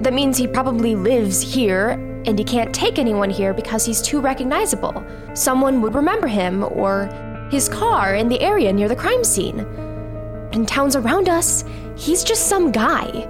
That 0.02 0.14
means 0.14 0.38
he 0.38 0.48
probably 0.48 0.96
lives 0.96 1.42
here, 1.42 2.15
and 2.26 2.38
he 2.38 2.46
can't 2.46 2.74
take 2.74 3.00
anyone 3.00 3.30
here 3.30 3.54
because 3.54 3.86
he's 3.86 4.02
too 4.02 4.20
recognizable. 4.20 5.04
Someone 5.34 5.82
would 5.82 5.96
remember 5.96 6.28
him, 6.28 6.64
or 6.64 7.10
his 7.52 7.70
car 7.70 8.16
in 8.16 8.28
the 8.28 8.42
area 8.42 8.74
near 8.74 8.88
the 8.88 8.96
crime 8.96 9.24
scene. 9.24 9.58
But 10.56 10.56
in 10.56 10.66
towns 10.66 10.96
around 10.96 11.30
us, 11.30 11.64
he's 11.96 12.24
just 12.24 12.48
some 12.48 12.72
guy. 12.72 13.28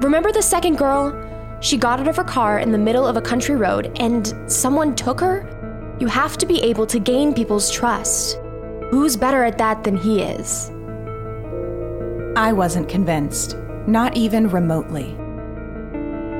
Remember 0.00 0.30
the 0.32 0.42
second 0.42 0.76
girl? 0.76 1.12
She 1.60 1.76
got 1.76 2.00
out 2.00 2.08
of 2.08 2.16
her 2.16 2.24
car 2.24 2.58
in 2.58 2.70
the 2.70 2.78
middle 2.78 3.06
of 3.06 3.16
a 3.16 3.20
country 3.20 3.56
road 3.56 3.90
and 3.98 4.34
someone 4.50 4.94
took 4.94 5.20
her? 5.20 5.48
You 5.98 6.06
have 6.06 6.36
to 6.38 6.46
be 6.46 6.62
able 6.62 6.86
to 6.86 6.98
gain 6.98 7.34
people's 7.34 7.70
trust. 7.70 8.38
Who's 8.90 9.16
better 9.16 9.42
at 9.42 9.58
that 9.58 9.82
than 9.82 9.96
he 9.96 10.22
is? 10.22 10.70
I 12.36 12.52
wasn't 12.52 12.88
convinced, 12.88 13.56
not 13.86 14.16
even 14.16 14.48
remotely. 14.48 15.16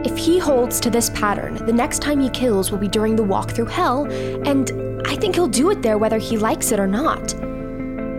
If 0.06 0.16
he 0.16 0.38
holds 0.38 0.78
to 0.80 0.88
this 0.88 1.10
pattern, 1.10 1.56
the 1.66 1.72
next 1.72 1.98
time 2.00 2.20
he 2.20 2.30
kills 2.30 2.70
will 2.70 2.78
be 2.78 2.86
during 2.86 3.16
the 3.16 3.24
walk 3.24 3.50
through 3.50 3.66
hell, 3.66 4.04
and 4.46 5.02
I 5.04 5.16
think 5.16 5.34
he'll 5.34 5.48
do 5.48 5.72
it 5.72 5.82
there 5.82 5.98
whether 5.98 6.18
he 6.18 6.38
likes 6.38 6.70
it 6.70 6.78
or 6.78 6.86
not. 6.86 7.30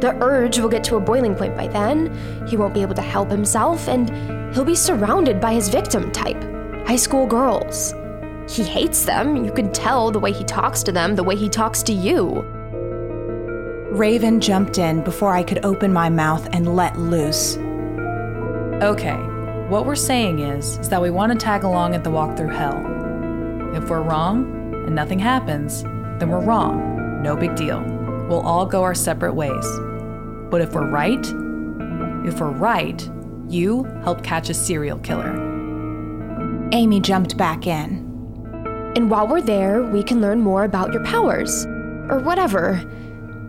The 0.01 0.17
urge 0.19 0.59
will 0.59 0.67
get 0.67 0.83
to 0.83 0.97
a 0.97 0.99
boiling 0.99 1.33
point 1.33 1.55
by 1.55 1.69
then, 1.69 2.13
he 2.45 2.57
won't 2.57 2.73
be 2.73 2.81
able 2.81 2.95
to 2.95 3.01
help 3.01 3.31
himself, 3.31 3.87
and 3.87 4.09
he'll 4.53 4.65
be 4.65 4.75
surrounded 4.75 5.39
by 5.39 5.53
his 5.53 5.69
victim 5.69 6.11
type 6.11 6.43
high 6.85 6.97
school 6.97 7.25
girls. 7.25 7.93
He 8.49 8.63
hates 8.63 9.05
them, 9.05 9.45
you 9.45 9.53
can 9.53 9.71
tell 9.71 10.11
the 10.11 10.19
way 10.19 10.33
he 10.33 10.43
talks 10.43 10.83
to 10.83 10.91
them, 10.91 11.15
the 11.15 11.23
way 11.23 11.37
he 11.37 11.47
talks 11.47 11.81
to 11.83 11.93
you. 11.93 12.41
Raven 13.93 14.41
jumped 14.41 14.77
in 14.77 15.05
before 15.05 15.31
I 15.31 15.41
could 15.41 15.63
open 15.63 15.93
my 15.93 16.09
mouth 16.09 16.49
and 16.51 16.75
let 16.75 16.99
loose. 16.99 17.55
Okay, 18.83 19.17
what 19.69 19.85
we're 19.85 19.95
saying 19.95 20.39
is, 20.39 20.77
is 20.77 20.89
that 20.89 21.01
we 21.01 21.09
want 21.09 21.31
to 21.33 21.37
tag 21.37 21.63
along 21.63 21.93
at 21.93 22.03
the 22.03 22.09
walk 22.09 22.37
through 22.37 22.49
hell. 22.49 22.77
If 23.75 23.89
we're 23.89 24.01
wrong 24.01 24.73
and 24.85 24.95
nothing 24.95 25.19
happens, 25.19 25.83
then 25.83 26.29
we're 26.29 26.43
wrong. 26.43 27.21
No 27.21 27.35
big 27.35 27.55
deal. 27.55 27.81
We'll 28.29 28.45
all 28.45 28.65
go 28.65 28.83
our 28.83 28.95
separate 28.95 29.33
ways. 29.33 29.65
But 30.49 30.61
if 30.61 30.73
we're 30.73 30.89
right, 30.89 31.19
if 32.25 32.39
we're 32.39 32.51
right, 32.51 33.09
you 33.49 33.83
help 34.03 34.23
catch 34.23 34.49
a 34.49 34.53
serial 34.53 34.99
killer. 34.99 35.33
Amy 36.71 37.01
jumped 37.01 37.37
back 37.37 37.67
in. 37.67 38.05
And 38.95 39.09
while 39.09 39.27
we're 39.27 39.41
there, 39.41 39.83
we 39.83 40.01
can 40.01 40.21
learn 40.21 40.39
more 40.41 40.63
about 40.63 40.93
your 40.93 41.03
powers. 41.03 41.65
Or 42.09 42.19
whatever. 42.19 42.81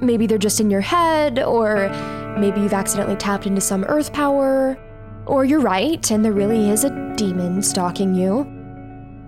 Maybe 0.01 0.27
they're 0.27 0.39
just 0.39 0.61
in 0.61 0.69
your 0.69 0.81
head, 0.81 1.39
or 1.39 1.89
maybe 2.39 2.61
you've 2.61 2.73
accidentally 2.73 3.17
tapped 3.17 3.47
into 3.47 3.61
some 3.61 3.85
earth 3.85 4.13
power. 4.13 4.77
Or 5.29 5.45
you're 5.45 5.61
right, 5.61 6.11
and 6.11 6.25
there 6.25 6.33
really 6.33 6.71
is 6.71 6.85
a 6.85 7.15
demon 7.17 7.63
stalking 7.63 8.15
you. 8.15 8.45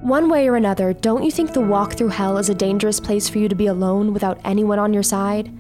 One 0.00 0.30
way 0.30 0.48
or 0.48 0.56
another, 0.56 0.94
don't 0.94 1.22
you 1.22 1.30
think 1.30 1.52
the 1.52 1.60
walk 1.60 1.92
through 1.92 2.08
hell 2.08 2.38
is 2.38 2.48
a 2.48 2.54
dangerous 2.54 2.98
place 2.98 3.28
for 3.28 3.38
you 3.38 3.48
to 3.50 3.54
be 3.54 3.66
alone 3.66 4.14
without 4.14 4.40
anyone 4.44 4.78
on 4.78 4.94
your 4.94 5.02
side? 5.02 5.52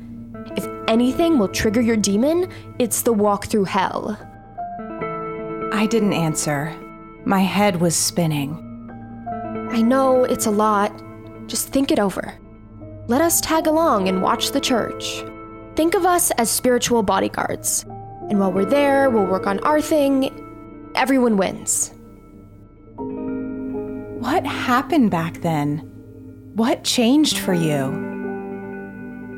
If 0.56 0.66
anything 0.88 1.38
will 1.38 1.48
trigger 1.48 1.82
your 1.82 1.98
demon, 1.98 2.50
it's 2.78 3.02
the 3.02 3.12
walk 3.12 3.48
through 3.48 3.64
hell. 3.64 4.16
I 5.72 5.86
didn't 5.90 6.14
answer. 6.14 6.74
My 7.26 7.40
head 7.40 7.82
was 7.82 7.94
spinning. 7.94 8.66
I 9.70 9.82
know 9.82 10.24
it's 10.24 10.46
a 10.46 10.50
lot. 10.50 10.90
Just 11.48 11.68
think 11.68 11.92
it 11.92 11.98
over. 11.98 12.34
Let 13.08 13.20
us 13.20 13.42
tag 13.42 13.66
along 13.66 14.08
and 14.08 14.22
watch 14.22 14.52
the 14.52 14.60
church. 14.60 15.22
Think 15.76 15.94
of 15.94 16.06
us 16.06 16.30
as 16.32 16.50
spiritual 16.50 17.02
bodyguards. 17.02 17.84
And 18.30 18.38
while 18.38 18.52
we're 18.52 18.64
there, 18.64 19.10
we'll 19.10 19.26
work 19.26 19.48
on 19.48 19.58
our 19.60 19.80
thing. 19.80 20.30
Everyone 20.94 21.36
wins. 21.36 21.92
What 24.20 24.46
happened 24.46 25.10
back 25.10 25.40
then? 25.40 25.78
What 26.54 26.84
changed 26.84 27.38
for 27.38 27.52
you? 27.52 28.08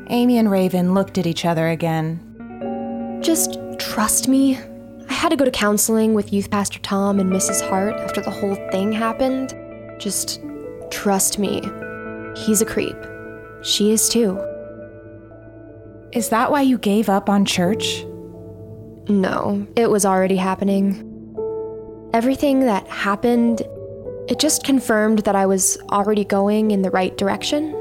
Amy 0.09 0.37
and 0.37 0.51
Raven 0.51 0.93
looked 0.93 1.17
at 1.17 1.25
each 1.25 1.43
other 1.43 1.69
again. 1.69 3.19
Just 3.23 3.57
trust 3.79 4.27
me. 4.27 4.59
I 5.09 5.13
had 5.13 5.29
to 5.29 5.35
go 5.35 5.45
to 5.45 5.51
counseling 5.51 6.13
with 6.13 6.31
Youth 6.31 6.51
Pastor 6.51 6.79
Tom 6.79 7.19
and 7.19 7.31
Mrs. 7.31 7.67
Hart 7.67 7.95
after 7.95 8.21
the 8.21 8.29
whole 8.29 8.55
thing 8.71 8.91
happened. 8.91 9.55
Just 9.99 10.39
trust 10.91 11.39
me. 11.39 11.61
He's 12.35 12.61
a 12.61 12.65
creep. 12.65 12.97
She 13.63 13.91
is 13.91 14.07
too. 14.07 14.39
Is 16.11 16.29
that 16.29 16.51
why 16.51 16.61
you 16.61 16.77
gave 16.77 17.09
up 17.09 17.27
on 17.27 17.43
church? 17.43 18.05
No, 19.09 19.67
it 19.75 19.89
was 19.89 20.05
already 20.05 20.37
happening. 20.37 21.09
Everything 22.13 22.61
that 22.61 22.87
happened, 22.87 23.61
it 24.29 24.39
just 24.39 24.63
confirmed 24.63 25.19
that 25.19 25.35
I 25.35 25.45
was 25.45 25.77
already 25.91 26.23
going 26.23 26.71
in 26.71 26.83
the 26.83 26.91
right 26.91 27.17
direction. 27.17 27.71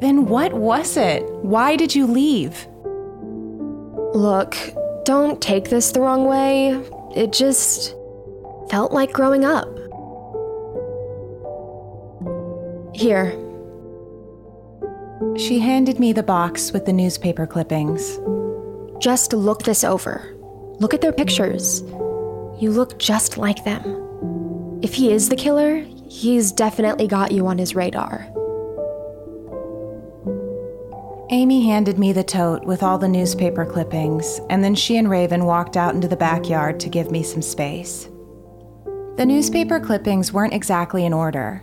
Then 0.00 0.26
what 0.26 0.52
was 0.52 0.96
it? 0.96 1.24
Why 1.36 1.76
did 1.76 1.94
you 1.94 2.06
leave? 2.06 2.66
Look, 4.14 4.56
don't 5.04 5.40
take 5.40 5.70
this 5.70 5.92
the 5.92 6.00
wrong 6.00 6.26
way. 6.26 6.78
It 7.16 7.32
just 7.32 7.94
felt 8.68 8.92
like 8.92 9.12
growing 9.12 9.44
up. 9.44 9.68
Here. 12.94 13.32
She 15.38 15.58
handed 15.58 15.98
me 15.98 16.12
the 16.12 16.22
box 16.22 16.72
with 16.72 16.84
the 16.84 16.92
newspaper 16.92 17.46
clippings. 17.46 18.18
Just 18.98 19.32
look 19.32 19.62
this 19.62 19.84
over. 19.84 20.34
Look 20.80 20.94
at 20.94 21.00
their 21.00 21.12
pictures. 21.12 21.82
You 22.60 22.70
look 22.70 22.98
just 22.98 23.38
like 23.38 23.64
them. 23.64 24.80
If 24.82 24.94
he 24.94 25.12
is 25.12 25.28
the 25.28 25.36
killer, 25.36 25.84
he's 26.08 26.52
definitely 26.52 27.06
got 27.06 27.32
you 27.32 27.46
on 27.46 27.58
his 27.58 27.74
radar. 27.74 28.28
Amy 31.30 31.66
handed 31.66 31.98
me 31.98 32.12
the 32.12 32.22
tote 32.22 32.64
with 32.64 32.82
all 32.82 32.98
the 32.98 33.08
newspaper 33.08 33.64
clippings, 33.64 34.40
and 34.50 34.62
then 34.62 34.74
she 34.74 34.96
and 34.98 35.10
Raven 35.10 35.46
walked 35.46 35.76
out 35.76 35.94
into 35.94 36.06
the 36.06 36.16
backyard 36.16 36.78
to 36.80 36.88
give 36.88 37.10
me 37.10 37.22
some 37.22 37.42
space. 37.42 38.08
The 39.16 39.24
newspaper 39.26 39.80
clippings 39.80 40.32
weren't 40.32 40.52
exactly 40.54 41.04
in 41.04 41.12
order. 41.12 41.62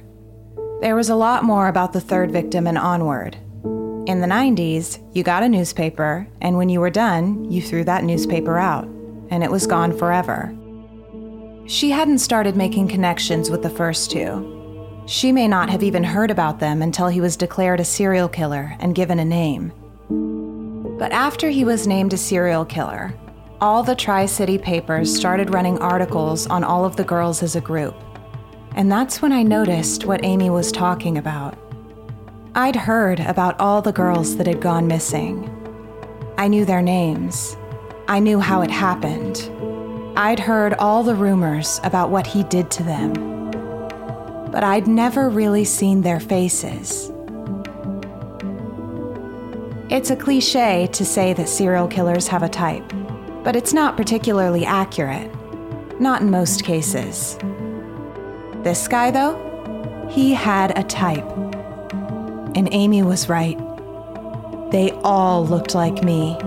There 0.81 0.95
was 0.95 1.09
a 1.09 1.15
lot 1.15 1.43
more 1.43 1.67
about 1.67 1.93
the 1.93 2.01
third 2.01 2.31
victim 2.31 2.65
and 2.65 2.77
onward. 2.77 3.37
In 4.07 4.19
the 4.19 4.27
90s, 4.27 4.99
you 5.15 5.21
got 5.21 5.43
a 5.43 5.49
newspaper, 5.49 6.27
and 6.41 6.57
when 6.57 6.69
you 6.69 6.79
were 6.79 6.89
done, 6.89 7.51
you 7.51 7.61
threw 7.61 7.83
that 7.83 8.03
newspaper 8.03 8.57
out, 8.57 8.85
and 9.29 9.43
it 9.43 9.51
was 9.51 9.67
gone 9.67 9.95
forever. 9.95 10.55
She 11.67 11.91
hadn't 11.91 12.17
started 12.17 12.55
making 12.55 12.87
connections 12.87 13.51
with 13.51 13.61
the 13.61 13.69
first 13.69 14.09
two. 14.09 15.03
She 15.05 15.31
may 15.31 15.47
not 15.47 15.69
have 15.69 15.83
even 15.83 16.03
heard 16.03 16.31
about 16.31 16.59
them 16.59 16.81
until 16.81 17.09
he 17.09 17.21
was 17.21 17.37
declared 17.37 17.79
a 17.79 17.85
serial 17.85 18.27
killer 18.27 18.75
and 18.79 18.95
given 18.95 19.19
a 19.19 19.25
name. 19.25 19.71
But 20.97 21.11
after 21.11 21.49
he 21.49 21.63
was 21.63 21.85
named 21.85 22.13
a 22.13 22.17
serial 22.17 22.65
killer, 22.65 23.13
all 23.61 23.83
the 23.83 23.95
Tri 23.95 24.25
City 24.25 24.57
papers 24.57 25.15
started 25.15 25.53
running 25.53 25.77
articles 25.77 26.47
on 26.47 26.63
all 26.63 26.85
of 26.85 26.95
the 26.95 27.03
girls 27.03 27.43
as 27.43 27.55
a 27.55 27.61
group. 27.61 27.95
And 28.75 28.91
that's 28.91 29.21
when 29.21 29.31
I 29.31 29.43
noticed 29.43 30.05
what 30.05 30.25
Amy 30.25 30.49
was 30.49 30.71
talking 30.71 31.19
about. 31.19 31.55
I'd 32.53 32.75
heard 32.75 33.21
about 33.21 33.57
all 33.61 33.81
the 33.81 33.93
girls 33.93 34.35
that 34.35 34.45
had 34.45 34.59
gone 34.59 34.85
missing. 34.85 35.49
I 36.37 36.49
knew 36.49 36.65
their 36.65 36.81
names. 36.81 37.55
I 38.09 38.19
knew 38.19 38.41
how 38.41 38.61
it 38.61 38.69
happened. 38.69 39.49
I'd 40.17 40.41
heard 40.41 40.73
all 40.73 41.01
the 41.01 41.15
rumors 41.15 41.79
about 41.85 42.09
what 42.09 42.27
he 42.27 42.43
did 42.43 42.69
to 42.71 42.83
them. 42.83 43.13
But 44.51 44.65
I'd 44.65 44.85
never 44.85 45.29
really 45.29 45.63
seen 45.63 46.01
their 46.01 46.19
faces. 46.19 47.09
It's 49.89 50.09
a 50.09 50.17
cliche 50.17 50.89
to 50.91 51.05
say 51.05 51.31
that 51.31 51.47
serial 51.47 51.87
killers 51.87 52.27
have 52.27 52.43
a 52.43 52.49
type, 52.49 52.83
but 53.45 53.55
it's 53.55 53.71
not 53.71 53.95
particularly 53.95 54.65
accurate. 54.65 55.31
Not 56.01 56.19
in 56.19 56.29
most 56.29 56.65
cases. 56.65 57.37
This 58.61 58.89
guy, 58.89 59.09
though, 59.09 60.09
he 60.11 60.33
had 60.33 60.77
a 60.77 60.83
type. 60.83 61.25
And 62.55 62.67
Amy 62.71 63.03
was 63.03 63.29
right. 63.29 63.57
They 64.71 64.91
all 65.03 65.45
looked 65.45 65.75
like 65.75 66.03
me. 66.03 66.37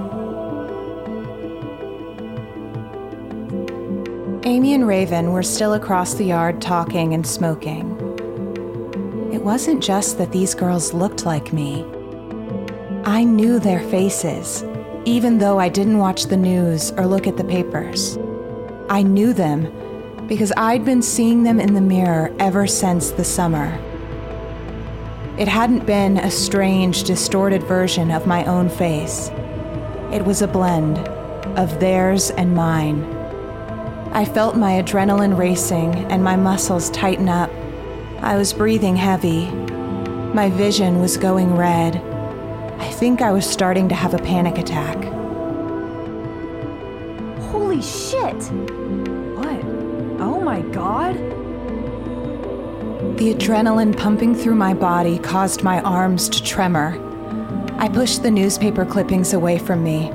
Amy 4.47 4.75
and 4.75 4.87
Raven 4.87 5.33
were 5.33 5.43
still 5.43 5.73
across 5.73 6.15
the 6.15 6.25
yard 6.25 6.61
talking 6.61 7.15
and 7.15 7.27
smoking. 7.27 7.91
It 9.33 9.43
wasn't 9.43 9.83
just 9.83 10.19
that 10.19 10.33
these 10.33 10.55
girls 10.55 10.93
looked 10.93 11.25
like 11.25 11.53
me. 11.53 11.85
I 13.05 13.25
knew 13.25 13.59
their 13.59 13.81
faces, 13.89 14.65
even 15.05 15.39
though 15.39 15.59
I 15.59 15.69
didn't 15.69 15.99
watch 15.99 16.25
the 16.25 16.37
news 16.37 16.93
or 16.93 17.07
look 17.07 17.27
at 17.27 17.37
the 17.37 17.45
papers. 17.45 18.19
I 18.89 19.03
knew 19.03 19.33
them 19.33 20.27
because 20.27 20.53
I'd 20.57 20.85
been 20.85 21.03
seeing 21.03 21.43
them 21.43 21.61
in 21.61 21.75
the 21.75 21.81
mirror 21.81 22.35
ever 22.39 22.67
since 22.67 23.11
the 23.11 23.25
summer. 23.25 23.79
It 25.37 25.49
hadn't 25.49 25.85
been 25.85 26.19
a 26.19 26.31
strange, 26.31 27.03
distorted 27.03 27.65
version 27.65 28.13
of 28.13 28.25
my 28.25 28.45
own 28.45 28.69
face. 28.69 29.33
It 30.13 30.25
was 30.25 30.43
a 30.43 30.47
blend 30.47 30.97
of 31.59 31.81
theirs 31.81 32.31
and 32.31 32.55
mine. 32.55 33.03
I 34.13 34.27
felt 34.27 34.57
my 34.57 34.81
adrenaline 34.81 35.37
racing 35.37 35.93
and 36.09 36.23
my 36.23 36.37
muscles 36.37 36.89
tighten 36.91 37.29
up. 37.29 37.51
I 38.21 38.37
was 38.37 38.53
breathing 38.53 38.95
heavy. 38.95 39.51
My 39.51 40.51
vision 40.51 41.01
was 41.01 41.17
going 41.17 41.57
red. 41.57 41.97
I 42.79 42.89
think 42.93 43.21
I 43.21 43.33
was 43.33 43.45
starting 43.45 43.89
to 43.89 43.95
have 43.97 44.15
a 44.15 44.19
panic 44.19 44.57
attack. 44.57 45.03
Holy 47.51 47.83
shit! 47.83 48.41
What? 49.35 49.65
Oh 50.21 50.41
my 50.41 50.61
god? 50.61 51.34
The 53.17 53.33
adrenaline 53.33 53.97
pumping 53.97 54.35
through 54.35 54.57
my 54.57 54.75
body 54.75 55.21
caused 55.21 55.63
my 55.63 55.81
arms 55.83 56.29
to 56.31 56.43
tremor. 56.43 56.99
I 57.79 57.89
pushed 57.89 58.25
the 58.25 58.31
newspaper 58.31 58.85
clippings 58.85 59.33
away 59.33 59.59
from 59.59 59.85
me. 59.85 60.11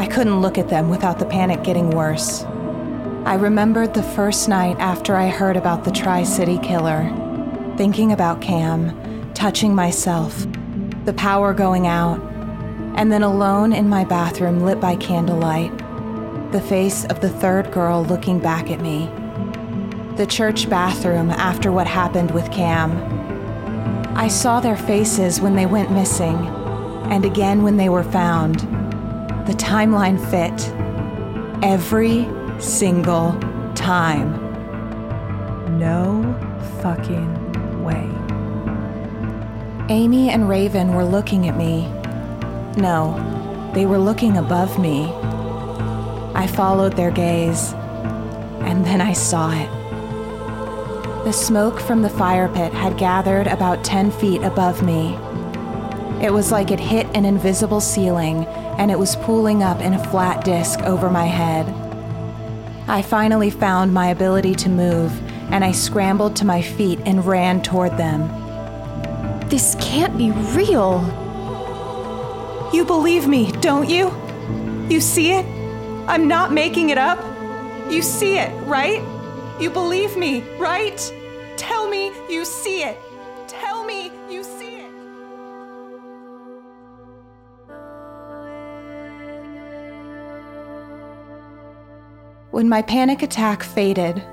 I 0.00 0.08
couldn't 0.08 0.40
look 0.40 0.58
at 0.58 0.68
them 0.68 0.90
without 0.90 1.20
the 1.20 1.26
panic 1.26 1.62
getting 1.62 1.90
worse. 1.90 2.42
I 3.24 3.34
remembered 3.34 3.94
the 3.94 4.02
first 4.02 4.48
night 4.48 4.76
after 4.80 5.14
I 5.14 5.28
heard 5.28 5.56
about 5.56 5.84
the 5.84 5.92
Tri 5.92 6.24
City 6.24 6.58
killer, 6.58 7.04
thinking 7.76 8.10
about 8.10 8.40
Cam, 8.40 9.32
touching 9.32 9.72
myself, 9.72 10.44
the 11.04 11.12
power 11.12 11.54
going 11.54 11.86
out, 11.86 12.20
and 12.96 13.12
then 13.12 13.22
alone 13.22 13.72
in 13.72 13.88
my 13.88 14.04
bathroom 14.04 14.64
lit 14.64 14.80
by 14.80 14.96
candlelight, 14.96 15.70
the 16.50 16.60
face 16.60 17.04
of 17.04 17.20
the 17.20 17.30
third 17.30 17.70
girl 17.70 18.04
looking 18.04 18.40
back 18.40 18.72
at 18.72 18.80
me. 18.80 19.08
The 20.20 20.26
church 20.26 20.68
bathroom 20.68 21.30
after 21.30 21.72
what 21.72 21.86
happened 21.86 22.32
with 22.32 22.52
Cam. 22.52 22.92
I 24.14 24.28
saw 24.28 24.60
their 24.60 24.76
faces 24.76 25.40
when 25.40 25.56
they 25.56 25.64
went 25.64 25.92
missing, 25.92 26.36
and 27.10 27.24
again 27.24 27.62
when 27.62 27.78
they 27.78 27.88
were 27.88 28.02
found. 28.02 28.56
The 29.46 29.54
timeline 29.54 30.20
fit. 30.30 30.60
Every 31.64 32.28
single 32.60 33.32
time. 33.74 34.28
No 35.78 36.22
fucking 36.82 37.82
way. 37.82 38.06
Amy 39.88 40.28
and 40.28 40.50
Raven 40.50 40.92
were 40.92 41.06
looking 41.06 41.48
at 41.48 41.56
me. 41.56 41.88
No, 42.76 43.16
they 43.74 43.86
were 43.86 43.98
looking 43.98 44.36
above 44.36 44.78
me. 44.78 45.10
I 46.34 46.46
followed 46.46 46.92
their 46.92 47.10
gaze, 47.10 47.72
and 48.68 48.84
then 48.84 49.00
I 49.00 49.14
saw 49.14 49.50
it. 49.52 49.79
The 51.24 51.32
smoke 51.34 51.78
from 51.78 52.00
the 52.00 52.08
fire 52.08 52.48
pit 52.48 52.72
had 52.72 52.96
gathered 52.96 53.46
about 53.46 53.84
10 53.84 54.10
feet 54.10 54.42
above 54.42 54.82
me. 54.82 55.18
It 56.24 56.32
was 56.32 56.50
like 56.50 56.70
it 56.70 56.80
hit 56.80 57.06
an 57.14 57.26
invisible 57.26 57.82
ceiling 57.82 58.46
and 58.78 58.90
it 58.90 58.98
was 58.98 59.16
pooling 59.16 59.62
up 59.62 59.82
in 59.82 59.92
a 59.92 60.04
flat 60.10 60.46
disc 60.46 60.80
over 60.80 61.10
my 61.10 61.26
head. 61.26 61.68
I 62.88 63.02
finally 63.02 63.50
found 63.50 63.92
my 63.92 64.08
ability 64.08 64.54
to 64.56 64.70
move 64.70 65.12
and 65.52 65.62
I 65.62 65.72
scrambled 65.72 66.36
to 66.36 66.46
my 66.46 66.62
feet 66.62 67.00
and 67.04 67.26
ran 67.26 67.60
toward 67.60 67.98
them. 67.98 68.28
This 69.50 69.76
can't 69.78 70.16
be 70.16 70.30
real. 70.30 71.02
You 72.72 72.86
believe 72.86 73.28
me, 73.28 73.52
don't 73.60 73.90
you? 73.90 74.10
You 74.88 75.02
see 75.02 75.32
it? 75.32 75.44
I'm 76.08 76.28
not 76.28 76.50
making 76.50 76.88
it 76.88 76.98
up. 76.98 77.22
You 77.92 78.00
see 78.00 78.38
it, 78.38 78.50
right? 78.64 79.02
You 79.60 79.68
believe 79.68 80.16
me, 80.16 80.40
right? 80.58 80.98
Tell 81.58 81.86
me 81.86 82.12
you 82.30 82.46
see 82.46 82.82
it. 82.82 82.98
Tell 83.46 83.84
me 83.84 84.10
you 84.30 84.42
see 84.42 84.76
it. 84.76 84.90
When 92.50 92.70
my 92.70 92.80
panic 92.80 93.22
attack 93.22 93.62
faded, 93.62 94.24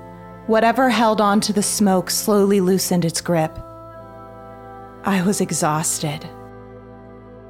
whatever 0.46 0.88
held 0.88 1.20
on 1.20 1.40
to 1.42 1.52
the 1.52 1.62
smoke 1.62 2.08
slowly 2.08 2.62
loosened 2.62 3.04
its 3.04 3.20
grip. 3.20 3.54
I 5.04 5.22
was 5.26 5.42
exhausted. 5.42 6.26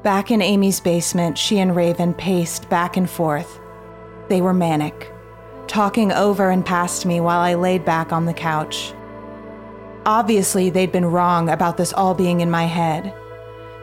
Back 0.03 0.33
in 0.33 0.43
Amy's 0.43 0.81
basement, 0.81 1.39
she 1.39 1.61
and 1.61 1.77
Raven 1.77 2.13
paced 2.13 2.69
back 2.69 2.97
and 2.97 3.09
forth. 3.09 3.61
They 4.29 4.41
were 4.41 4.53
manic, 4.53 5.13
talking 5.69 6.13
over 6.13 6.51
and 6.51 6.65
past 6.65 7.07
me 7.07 7.21
while 7.21 7.41
I 7.41 7.55
laid 7.55 7.85
back 7.85 8.13
on 8.13 8.25
the 8.25 8.35
couch. 8.35 8.93
Obviously, 10.07 10.71
they'd 10.71 10.93
been 10.93 11.05
wrong 11.05 11.51
about 11.51 11.77
this 11.77 11.93
all 11.93 12.15
being 12.15 12.41
in 12.41 12.51
my 12.51 12.65
head. 12.65 13.13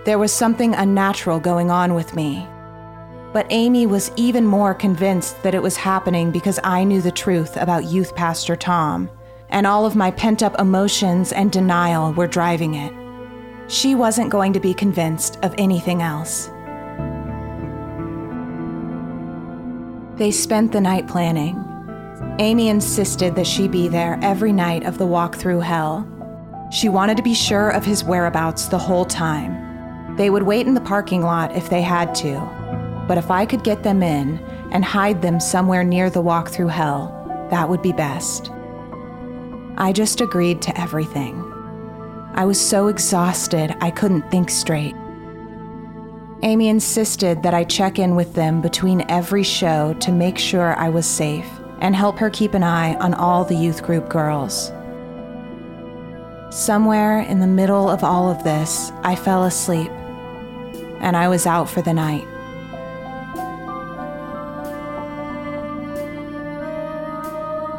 There 0.06 0.20
was 0.20 0.32
something 0.32 0.74
unnatural 0.76 1.40
going 1.40 1.72
on 1.72 1.94
with 1.94 2.16
me. 2.16 2.48
But 3.34 3.48
Amy 3.50 3.86
was 3.86 4.12
even 4.16 4.46
more 4.46 4.74
convinced 4.74 5.42
that 5.44 5.56
it 5.56 5.62
was 5.62 5.76
happening 5.76 6.32
because 6.32 6.60
I 6.64 6.84
knew 6.84 7.02
the 7.02 7.12
truth 7.12 7.58
about 7.58 7.86
youth 7.86 8.16
pastor 8.16 8.56
Tom, 8.56 9.10
and 9.50 9.68
all 9.68 9.86
of 9.86 9.96
my 9.96 10.12
pent 10.12 10.42
up 10.42 10.60
emotions 10.60 11.32
and 11.32 11.52
denial 11.52 12.14
were 12.14 12.28
driving 12.28 12.76
it. 12.76 12.94
She 13.68 13.96
wasn't 13.96 14.30
going 14.30 14.54
to 14.54 14.60
be 14.60 14.74
convinced 14.74 15.38
of 15.44 15.56
anything 15.58 16.02
else. 16.02 16.50
They 20.18 20.32
spent 20.32 20.72
the 20.72 20.80
night 20.80 21.08
planning. 21.08 21.65
Amy 22.40 22.68
insisted 22.68 23.34
that 23.36 23.48
she 23.48 23.66
be 23.66 23.88
there 23.88 24.20
every 24.22 24.52
night 24.52 24.84
of 24.84 24.98
the 24.98 25.06
walk 25.06 25.36
through 25.36 25.62
hell. 25.62 26.06
She 26.70 26.90
wanted 26.90 27.16
to 27.16 27.24
be 27.24 27.34
sure 27.34 27.70
of 27.70 27.86
his 27.86 28.04
whereabouts 28.04 28.68
the 28.68 28.78
whole 28.78 29.06
time. 29.06 30.18
They 30.18 30.30
would 30.30 30.44
wait 30.44 30.68
in 30.68 30.74
the 30.74 30.82
parking 30.82 31.22
lot 31.22 31.56
if 31.56 31.70
they 31.70 31.82
had 31.82 32.14
to, 32.16 33.06
but 33.08 33.18
if 33.18 33.32
I 33.32 33.46
could 33.46 33.64
get 33.64 33.84
them 33.84 34.04
in 34.04 34.40
and 34.74 34.84
hide 34.84 35.22
them 35.22 35.40
somewhere 35.40 35.86
near 35.86 36.10
the 36.10 36.22
walk 36.22 36.50
through 36.50 36.68
hell, 36.68 37.48
that 37.52 37.70
would 37.70 37.82
be 37.82 37.94
best. 37.94 38.52
I 39.78 39.94
just 39.94 40.20
agreed 40.20 40.62
to 40.64 40.78
everything. 40.80 41.42
I 42.34 42.44
was 42.44 42.60
so 42.60 42.88
exhausted 42.88 43.74
I 43.80 43.92
couldn't 43.92 44.30
think 44.30 44.50
straight. 44.50 44.96
Amy 46.44 46.68
insisted 46.68 47.44
that 47.44 47.54
I 47.54 47.64
check 47.64 47.98
in 47.98 48.14
with 48.14 48.34
them 48.34 48.62
between 48.62 49.10
every 49.10 49.44
show 49.44 49.94
to 50.02 50.12
make 50.12 50.38
sure 50.38 50.76
I 50.76 50.90
was 50.90 51.06
safe 51.06 51.48
and 51.86 51.96
help 51.96 52.18
her 52.18 52.32
keep 52.32 52.56
an 52.56 52.64
eye 52.64 52.96
on 52.96 53.14
all 53.14 53.46
the 53.46 53.54
youth 53.54 53.84
group 53.84 54.10
girls. 54.10 54.72
Somewhere 56.50 57.20
in 57.20 57.42
the 57.42 57.46
middle 57.46 57.92
of 57.92 58.04
all 58.04 58.28
of 58.28 58.44
this, 58.44 58.92
I 59.04 59.16
fell 59.16 59.44
asleep, 59.44 59.92
and 61.00 61.16
I 61.16 61.28
was 61.28 61.46
out 61.46 61.70
for 61.70 61.84
the 61.84 61.94
night. 61.94 62.26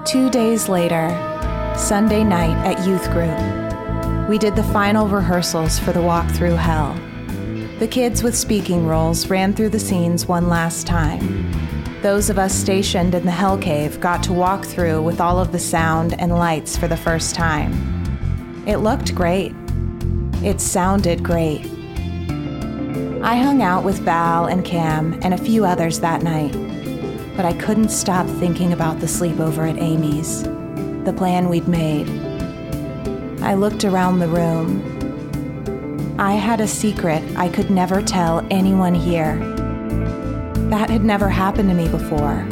Two 0.06 0.30
days 0.30 0.68
later, 0.68 1.08
Sunday 1.76 2.22
night 2.22 2.56
at 2.64 2.86
youth 2.86 3.10
group, 3.10 4.28
we 4.28 4.38
did 4.38 4.54
the 4.54 4.72
final 4.72 5.08
rehearsals 5.08 5.80
for 5.80 5.90
the 5.90 6.00
walk 6.00 6.30
through 6.30 6.54
hell. 6.54 6.94
The 7.80 7.88
kids 7.88 8.22
with 8.22 8.36
speaking 8.36 8.86
roles 8.86 9.28
ran 9.28 9.52
through 9.52 9.70
the 9.70 9.80
scenes 9.80 10.26
one 10.26 10.48
last 10.48 10.86
time. 10.86 11.45
Those 12.06 12.30
of 12.30 12.38
us 12.38 12.54
stationed 12.54 13.16
in 13.16 13.24
the 13.24 13.32
Hell 13.32 13.58
Cave 13.58 13.98
got 13.98 14.22
to 14.22 14.32
walk 14.32 14.64
through 14.64 15.02
with 15.02 15.20
all 15.20 15.40
of 15.40 15.50
the 15.50 15.58
sound 15.58 16.14
and 16.20 16.32
lights 16.32 16.76
for 16.76 16.86
the 16.86 16.96
first 16.96 17.34
time. 17.34 17.72
It 18.64 18.76
looked 18.76 19.12
great. 19.12 19.52
It 20.34 20.60
sounded 20.60 21.24
great. 21.24 21.62
I 23.24 23.34
hung 23.34 23.60
out 23.60 23.82
with 23.82 23.98
Val 23.98 24.46
and 24.46 24.64
Cam 24.64 25.18
and 25.20 25.34
a 25.34 25.36
few 25.36 25.64
others 25.64 25.98
that 25.98 26.22
night, 26.22 26.52
but 27.36 27.44
I 27.44 27.54
couldn't 27.54 27.88
stop 27.88 28.28
thinking 28.38 28.72
about 28.72 29.00
the 29.00 29.06
sleepover 29.06 29.68
at 29.68 29.82
Amy's, 29.82 30.44
the 31.04 31.12
plan 31.12 31.48
we'd 31.48 31.66
made. 31.66 32.08
I 33.42 33.54
looked 33.54 33.84
around 33.84 34.20
the 34.20 34.28
room. 34.28 36.14
I 36.20 36.34
had 36.34 36.60
a 36.60 36.68
secret 36.68 37.24
I 37.36 37.48
could 37.48 37.68
never 37.68 38.00
tell 38.00 38.46
anyone 38.48 38.94
here. 38.94 39.55
That 40.70 40.90
had 40.90 41.04
never 41.04 41.28
happened 41.28 41.68
to 41.68 41.74
me 41.74 41.88
before. 41.88 42.44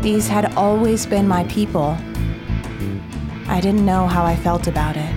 These 0.00 0.26
had 0.26 0.54
always 0.54 1.04
been 1.04 1.28
my 1.28 1.44
people. 1.44 1.98
I 3.46 3.60
didn't 3.60 3.84
know 3.84 4.06
how 4.06 4.24
I 4.24 4.36
felt 4.36 4.66
about 4.66 4.96
it. 4.96 5.12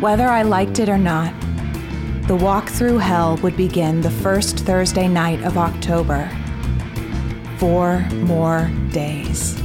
Whether 0.00 0.26
I 0.26 0.42
liked 0.42 0.80
it 0.80 0.88
or 0.88 0.98
not, 0.98 1.32
the 2.26 2.34
walk 2.34 2.68
through 2.68 2.98
hell 2.98 3.36
would 3.38 3.56
begin 3.56 4.00
the 4.00 4.10
first 4.10 4.58
Thursday 4.58 5.06
night 5.06 5.42
of 5.44 5.56
October. 5.56 6.28
Four 7.58 8.00
more 8.14 8.68
days. 8.90 9.56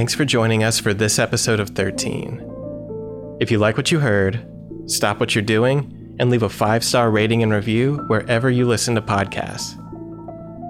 Thanks 0.00 0.14
for 0.14 0.24
joining 0.24 0.64
us 0.64 0.78
for 0.78 0.94
this 0.94 1.18
episode 1.18 1.60
of 1.60 1.68
13. 1.68 3.36
If 3.38 3.50
you 3.50 3.58
like 3.58 3.76
what 3.76 3.92
you 3.92 4.00
heard, 4.00 4.42
stop 4.86 5.20
what 5.20 5.34
you're 5.34 5.44
doing 5.44 6.16
and 6.18 6.30
leave 6.30 6.42
a 6.42 6.48
five 6.48 6.82
star 6.82 7.10
rating 7.10 7.42
and 7.42 7.52
review 7.52 7.96
wherever 8.06 8.48
you 8.48 8.66
listen 8.66 8.94
to 8.94 9.02
podcasts. 9.02 9.76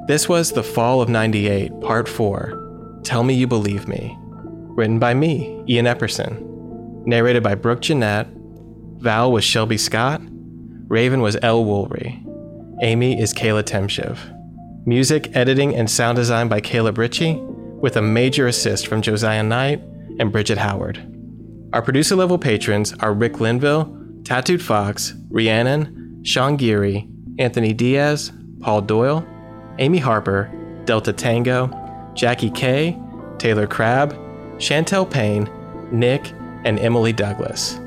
This 0.08 0.28
was 0.28 0.50
The 0.50 0.64
Fall 0.64 1.00
of 1.00 1.08
98, 1.08 1.80
Part 1.80 2.08
4 2.08 3.02
Tell 3.04 3.22
Me 3.22 3.32
You 3.32 3.46
Believe 3.46 3.86
Me, 3.86 4.16
written 4.18 4.98
by 4.98 5.14
me, 5.14 5.62
Ian 5.68 5.86
Epperson, 5.86 7.06
narrated 7.06 7.44
by 7.44 7.54
Brooke 7.54 7.82
Jeanette. 7.82 8.26
Val 8.96 9.30
was 9.30 9.44
Shelby 9.44 9.78
Scott, 9.78 10.20
Raven 10.88 11.20
was 11.20 11.36
Elle 11.40 11.64
Woolry, 11.64 12.20
Amy 12.82 13.20
is 13.20 13.32
Kayla 13.32 13.62
Temshiv. 13.62 14.18
Music, 14.88 15.30
editing, 15.36 15.76
and 15.76 15.88
sound 15.88 16.16
design 16.16 16.48
by 16.48 16.60
Caleb 16.60 16.98
Ritchie, 16.98 17.40
with 17.80 17.96
a 17.96 18.02
major 18.02 18.46
assist 18.46 18.86
from 18.86 19.02
Josiah 19.02 19.42
Knight 19.42 19.82
and 20.18 20.32
Bridget 20.32 20.58
Howard. 20.58 21.06
Our 21.72 21.82
producer 21.82 22.16
level 22.16 22.38
patrons 22.38 22.92
are 23.00 23.14
Rick 23.14 23.40
Linville, 23.40 23.96
Tattooed 24.24 24.62
Fox, 24.62 25.14
Rhiannon, 25.30 26.22
Sean 26.24 26.56
Geary, 26.56 27.08
Anthony 27.38 27.72
Diaz, 27.72 28.32
Paul 28.60 28.82
Doyle, 28.82 29.26
Amy 29.78 29.98
Harper, 29.98 30.50
Delta 30.84 31.12
Tango, 31.12 31.70
Jackie 32.14 32.50
Kay, 32.50 32.98
Taylor 33.38 33.66
Crabb, 33.66 34.12
Chantel 34.58 35.10
Payne, 35.10 35.48
Nick, 35.90 36.32
and 36.64 36.78
Emily 36.78 37.12
Douglas. 37.12 37.80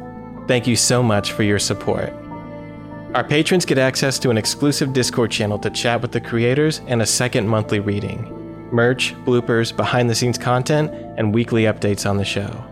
Thank 0.48 0.66
you 0.66 0.76
so 0.76 1.04
much 1.04 1.32
for 1.32 1.44
your 1.44 1.60
support. 1.60 2.12
Our 3.14 3.24
patrons 3.24 3.66
get 3.66 3.78
access 3.78 4.18
to 4.20 4.32
an 4.32 4.38
exclusive 4.38 4.92
Discord 4.92 5.30
channel 5.30 5.60
to 5.60 5.70
chat 5.70 6.02
with 6.02 6.12
the 6.12 6.20
creators 6.20 6.82
and 6.88 7.02
a 7.02 7.06
second 7.06 7.48
monthly 7.48 7.80
reading, 7.80 8.33
merch, 8.74 9.14
bloopers, 9.26 9.76
behind 9.76 10.10
the 10.10 10.16
scenes 10.16 10.38
content, 10.38 10.92
and 11.18 11.34
weekly 11.34 11.64
updates 11.64 12.10
on 12.10 12.18
the 12.18 12.26
show. 12.26 12.64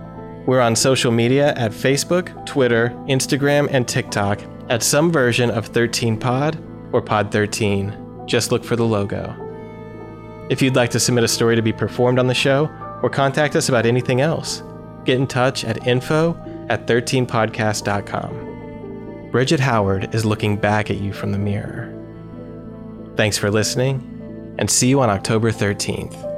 We're 0.45 0.59
on 0.59 0.75
social 0.75 1.11
media 1.11 1.53
at 1.53 1.71
Facebook, 1.71 2.45
Twitter, 2.45 2.89
Instagram, 3.07 3.67
and 3.71 3.87
TikTok 3.87 4.41
at 4.69 4.81
some 4.81 5.11
version 5.11 5.51
of 5.51 5.71
13pod 5.71 6.57
or 6.91 7.01
Pod13. 7.01 8.25
Just 8.25 8.51
look 8.51 8.65
for 8.65 8.75
the 8.75 8.85
logo. 8.85 9.37
If 10.49 10.61
you'd 10.61 10.75
like 10.75 10.89
to 10.91 10.99
submit 10.99 11.23
a 11.23 11.27
story 11.27 11.55
to 11.55 11.61
be 11.61 11.71
performed 11.71 12.19
on 12.19 12.27
the 12.27 12.33
show 12.33 12.65
or 13.03 13.09
contact 13.09 13.55
us 13.55 13.69
about 13.69 13.85
anything 13.85 14.19
else, 14.19 14.63
get 15.05 15.17
in 15.17 15.27
touch 15.27 15.63
at 15.63 15.87
info 15.87 16.35
at 16.69 16.87
13podcast.com. 16.87 19.29
Bridget 19.31 19.59
Howard 19.59 20.13
is 20.13 20.25
looking 20.25 20.57
back 20.57 20.89
at 20.89 20.97
you 20.97 21.13
from 21.13 21.31
the 21.31 21.37
mirror. 21.37 21.93
Thanks 23.15 23.37
for 23.37 23.51
listening, 23.51 24.10
and 24.57 24.69
see 24.69 24.87
you 24.87 25.01
on 25.01 25.09
October 25.09 25.51
13th. 25.51 26.30